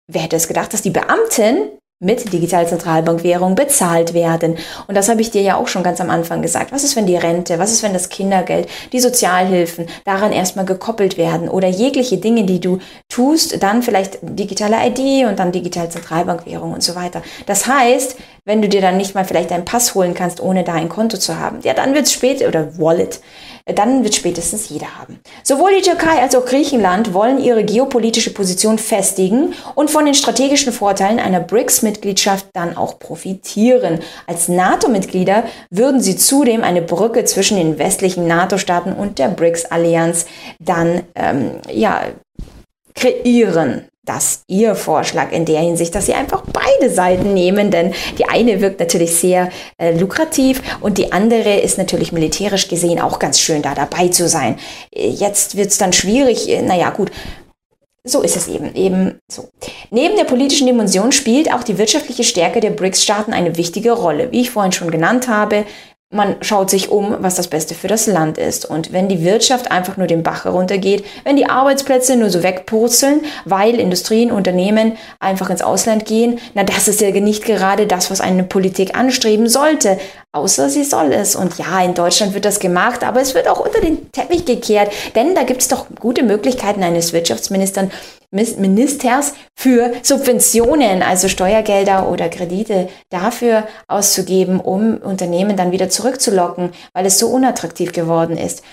[0.07, 4.57] wer hätte es gedacht, dass die Beamten mit Digitalzentralbankwährung bezahlt werden.
[4.87, 6.71] Und das habe ich dir ja auch schon ganz am Anfang gesagt.
[6.71, 11.17] Was ist, wenn die Rente, was ist, wenn das Kindergeld, die Sozialhilfen daran erstmal gekoppelt
[11.17, 16.83] werden oder jegliche Dinge, die du tust, dann vielleicht digitale ID und dann Digitalzentralbankwährung und
[16.83, 17.21] so weiter.
[17.47, 18.15] Das heißt,
[18.49, 21.17] wenn du dir dann nicht mal vielleicht einen Pass holen kannst, ohne da ein Konto
[21.17, 23.19] zu haben, ja, dann wird es spät oder Wallet
[23.75, 25.19] dann wird spätestens jeder haben.
[25.43, 30.73] Sowohl die Türkei als auch Griechenland wollen ihre geopolitische Position festigen und von den strategischen
[30.73, 33.99] Vorteilen einer BRICS-Mitgliedschaft dann auch profitieren.
[34.27, 40.25] Als NATO-Mitglieder würden sie zudem eine Brücke zwischen den westlichen NATO-Staaten und der BRICS-Allianz
[40.59, 42.01] dann ähm, ja,
[42.95, 48.25] kreieren das Ihr Vorschlag in der Hinsicht, dass Sie einfach beide Seiten nehmen, denn die
[48.25, 53.39] eine wirkt natürlich sehr äh, lukrativ und die andere ist natürlich militärisch gesehen auch ganz
[53.39, 54.57] schön da dabei zu sein.
[54.93, 57.11] Jetzt wird es dann schwierig, äh, naja gut,
[58.03, 59.49] so ist es eben, eben so.
[59.91, 64.31] Neben der politischen Dimension spielt auch die wirtschaftliche Stärke der BRICS-Staaten eine wichtige Rolle.
[64.31, 65.65] Wie ich vorhin schon genannt habe,
[66.11, 68.65] man schaut sich um, was das Beste für das Land ist.
[68.65, 73.21] Und wenn die Wirtschaft einfach nur den Bach heruntergeht, wenn die Arbeitsplätze nur so wegpurzeln,
[73.45, 78.21] weil Industrien, Unternehmen einfach ins Ausland gehen, na das ist ja nicht gerade das, was
[78.21, 79.99] eine Politik anstreben sollte.
[80.31, 81.35] Außer sie soll es.
[81.35, 84.91] Und ja, in Deutschland wird das gemacht, aber es wird auch unter den Teppich gekehrt,
[85.13, 87.89] denn da gibt es doch gute Möglichkeiten eines Wirtschaftsministers,
[88.31, 97.05] Ministers für Subventionen, also Steuergelder oder Kredite dafür auszugeben, um Unternehmen dann wieder zurückzulocken, weil
[97.07, 98.63] es so unattraktiv geworden ist.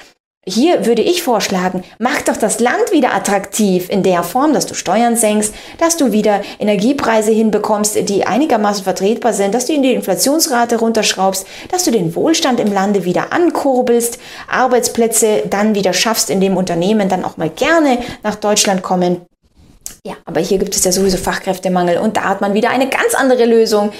[0.48, 4.74] Hier würde ich vorschlagen, mach doch das Land wieder attraktiv in der Form, dass du
[4.74, 9.92] Steuern senkst, dass du wieder Energiepreise hinbekommst, die einigermaßen vertretbar sind, dass du in die
[9.92, 16.40] Inflationsrate runterschraubst, dass du den Wohlstand im Lande wieder ankurbelst, Arbeitsplätze dann wieder schaffst, in
[16.40, 19.22] dem Unternehmen dann auch mal gerne nach Deutschland kommen.
[20.06, 23.14] Ja, aber hier gibt es ja sowieso Fachkräftemangel und da hat man wieder eine ganz
[23.16, 23.90] andere Lösung.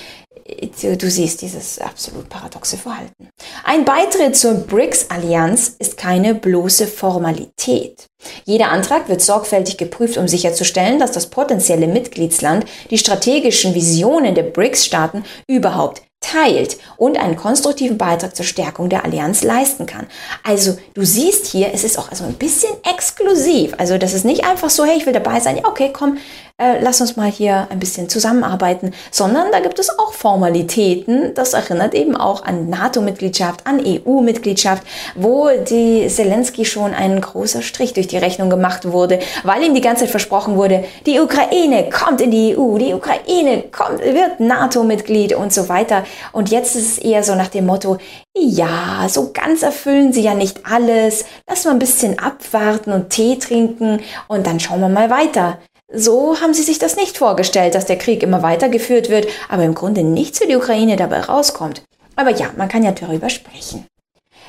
[0.80, 3.30] Du siehst dieses absolut paradoxe Verhalten.
[3.64, 8.06] Ein Beitritt zur BRICS-Allianz ist keine bloße Formalität.
[8.44, 14.44] Jeder Antrag wird sorgfältig geprüft, um sicherzustellen, dass das potenzielle Mitgliedsland die strategischen Visionen der
[14.44, 20.06] BRICS-Staaten überhaupt teilt und einen konstruktiven Beitrag zur Stärkung der Allianz leisten kann.
[20.42, 23.74] Also du siehst hier, es ist auch also ein bisschen exklusiv.
[23.78, 25.56] Also das ist nicht einfach so, hey, ich will dabei sein.
[25.56, 26.18] Ja, okay, komm,
[26.58, 31.34] äh, lass uns mal hier ein bisschen zusammenarbeiten, sondern da gibt es auch Formalitäten.
[31.34, 34.82] Das erinnert eben auch an NATO-Mitgliedschaft, an EU-Mitgliedschaft,
[35.16, 39.82] wo die Zelensky schon ein großer Strich durch die Rechnung gemacht wurde, weil ihm die
[39.82, 45.34] ganze Zeit versprochen wurde, die Ukraine kommt in die EU, die Ukraine kommt, wird NATO-Mitglied
[45.34, 46.04] und so weiter.
[46.32, 47.98] Und jetzt ist es eher so nach dem Motto,
[48.36, 51.24] ja, so ganz erfüllen sie ja nicht alles.
[51.48, 55.58] Lass mal ein bisschen abwarten und Tee trinken und dann schauen wir mal weiter.
[55.92, 59.74] So haben sie sich das nicht vorgestellt, dass der Krieg immer weitergeführt wird, aber im
[59.74, 61.82] Grunde nichts für die Ukraine dabei rauskommt.
[62.16, 63.86] Aber ja, man kann ja darüber sprechen.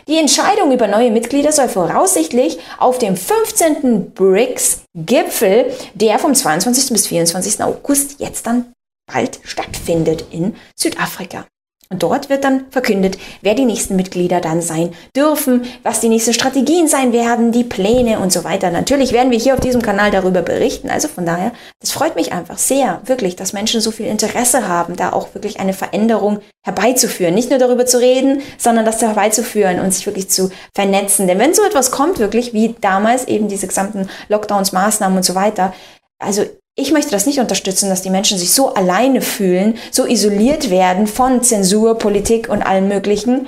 [0.07, 4.11] Die Entscheidung über neue Mitglieder soll voraussichtlich auf dem 15.
[4.11, 6.93] BRICS-Gipfel, der vom 22.
[6.93, 7.61] bis 24.
[7.61, 8.71] August jetzt dann
[9.05, 11.45] bald stattfindet in Südafrika.
[11.89, 16.33] Und dort wird dann verkündet, wer die nächsten Mitglieder dann sein dürfen, was die nächsten
[16.33, 18.71] Strategien sein werden, die Pläne und so weiter.
[18.71, 20.89] Natürlich werden wir hier auf diesem Kanal darüber berichten.
[20.89, 24.97] Also von daher, das freut mich einfach sehr, wirklich, dass Menschen so viel Interesse haben,
[24.97, 27.33] da auch wirklich eine Veränderung herbeizuführen.
[27.33, 31.27] Nicht nur darüber zu reden, sondern das herbeizuführen und sich wirklich zu vernetzen.
[31.27, 35.35] Denn wenn so etwas kommt, wirklich wie damals eben diese gesamten Lockdowns, Maßnahmen und so
[35.35, 35.73] weiter,
[36.19, 36.43] also
[36.79, 41.07] ich möchte das nicht unterstützen, dass die Menschen sich so alleine fühlen, so isoliert werden
[41.07, 43.47] von Zensur, Politik und allem Möglichen,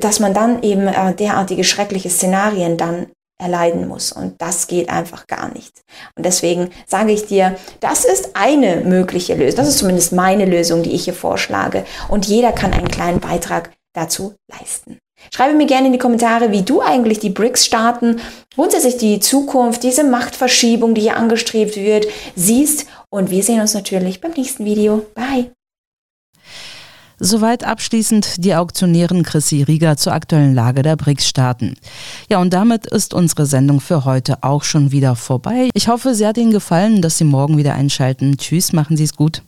[0.00, 3.06] dass man dann eben äh, derartige schreckliche Szenarien dann
[3.38, 4.12] erleiden muss.
[4.12, 5.82] Und das geht einfach gar nicht.
[6.16, 9.56] Und deswegen sage ich dir, das ist eine mögliche Lösung.
[9.56, 11.84] Das ist zumindest meine Lösung, die ich hier vorschlage.
[12.08, 14.98] Und jeder kann einen kleinen Beitrag dazu leisten.
[15.32, 18.20] Schreibe mir gerne in die Kommentare, wie du eigentlich die BRICS-Staaten,
[18.54, 22.86] grundsätzlich die Zukunft, diese Machtverschiebung, die hier angestrebt wird, siehst.
[23.10, 25.06] Und wir sehen uns natürlich beim nächsten Video.
[25.14, 25.50] Bye!
[27.20, 31.76] Soweit abschließend die Auktionärin Chrissy Rieger zur aktuellen Lage der BRICS-Staaten.
[32.28, 35.70] Ja, und damit ist unsere Sendung für heute auch schon wieder vorbei.
[35.74, 38.36] Ich hoffe, sie hat Ihnen gefallen, dass Sie morgen wieder einschalten.
[38.36, 39.42] Tschüss, machen Sie es gut.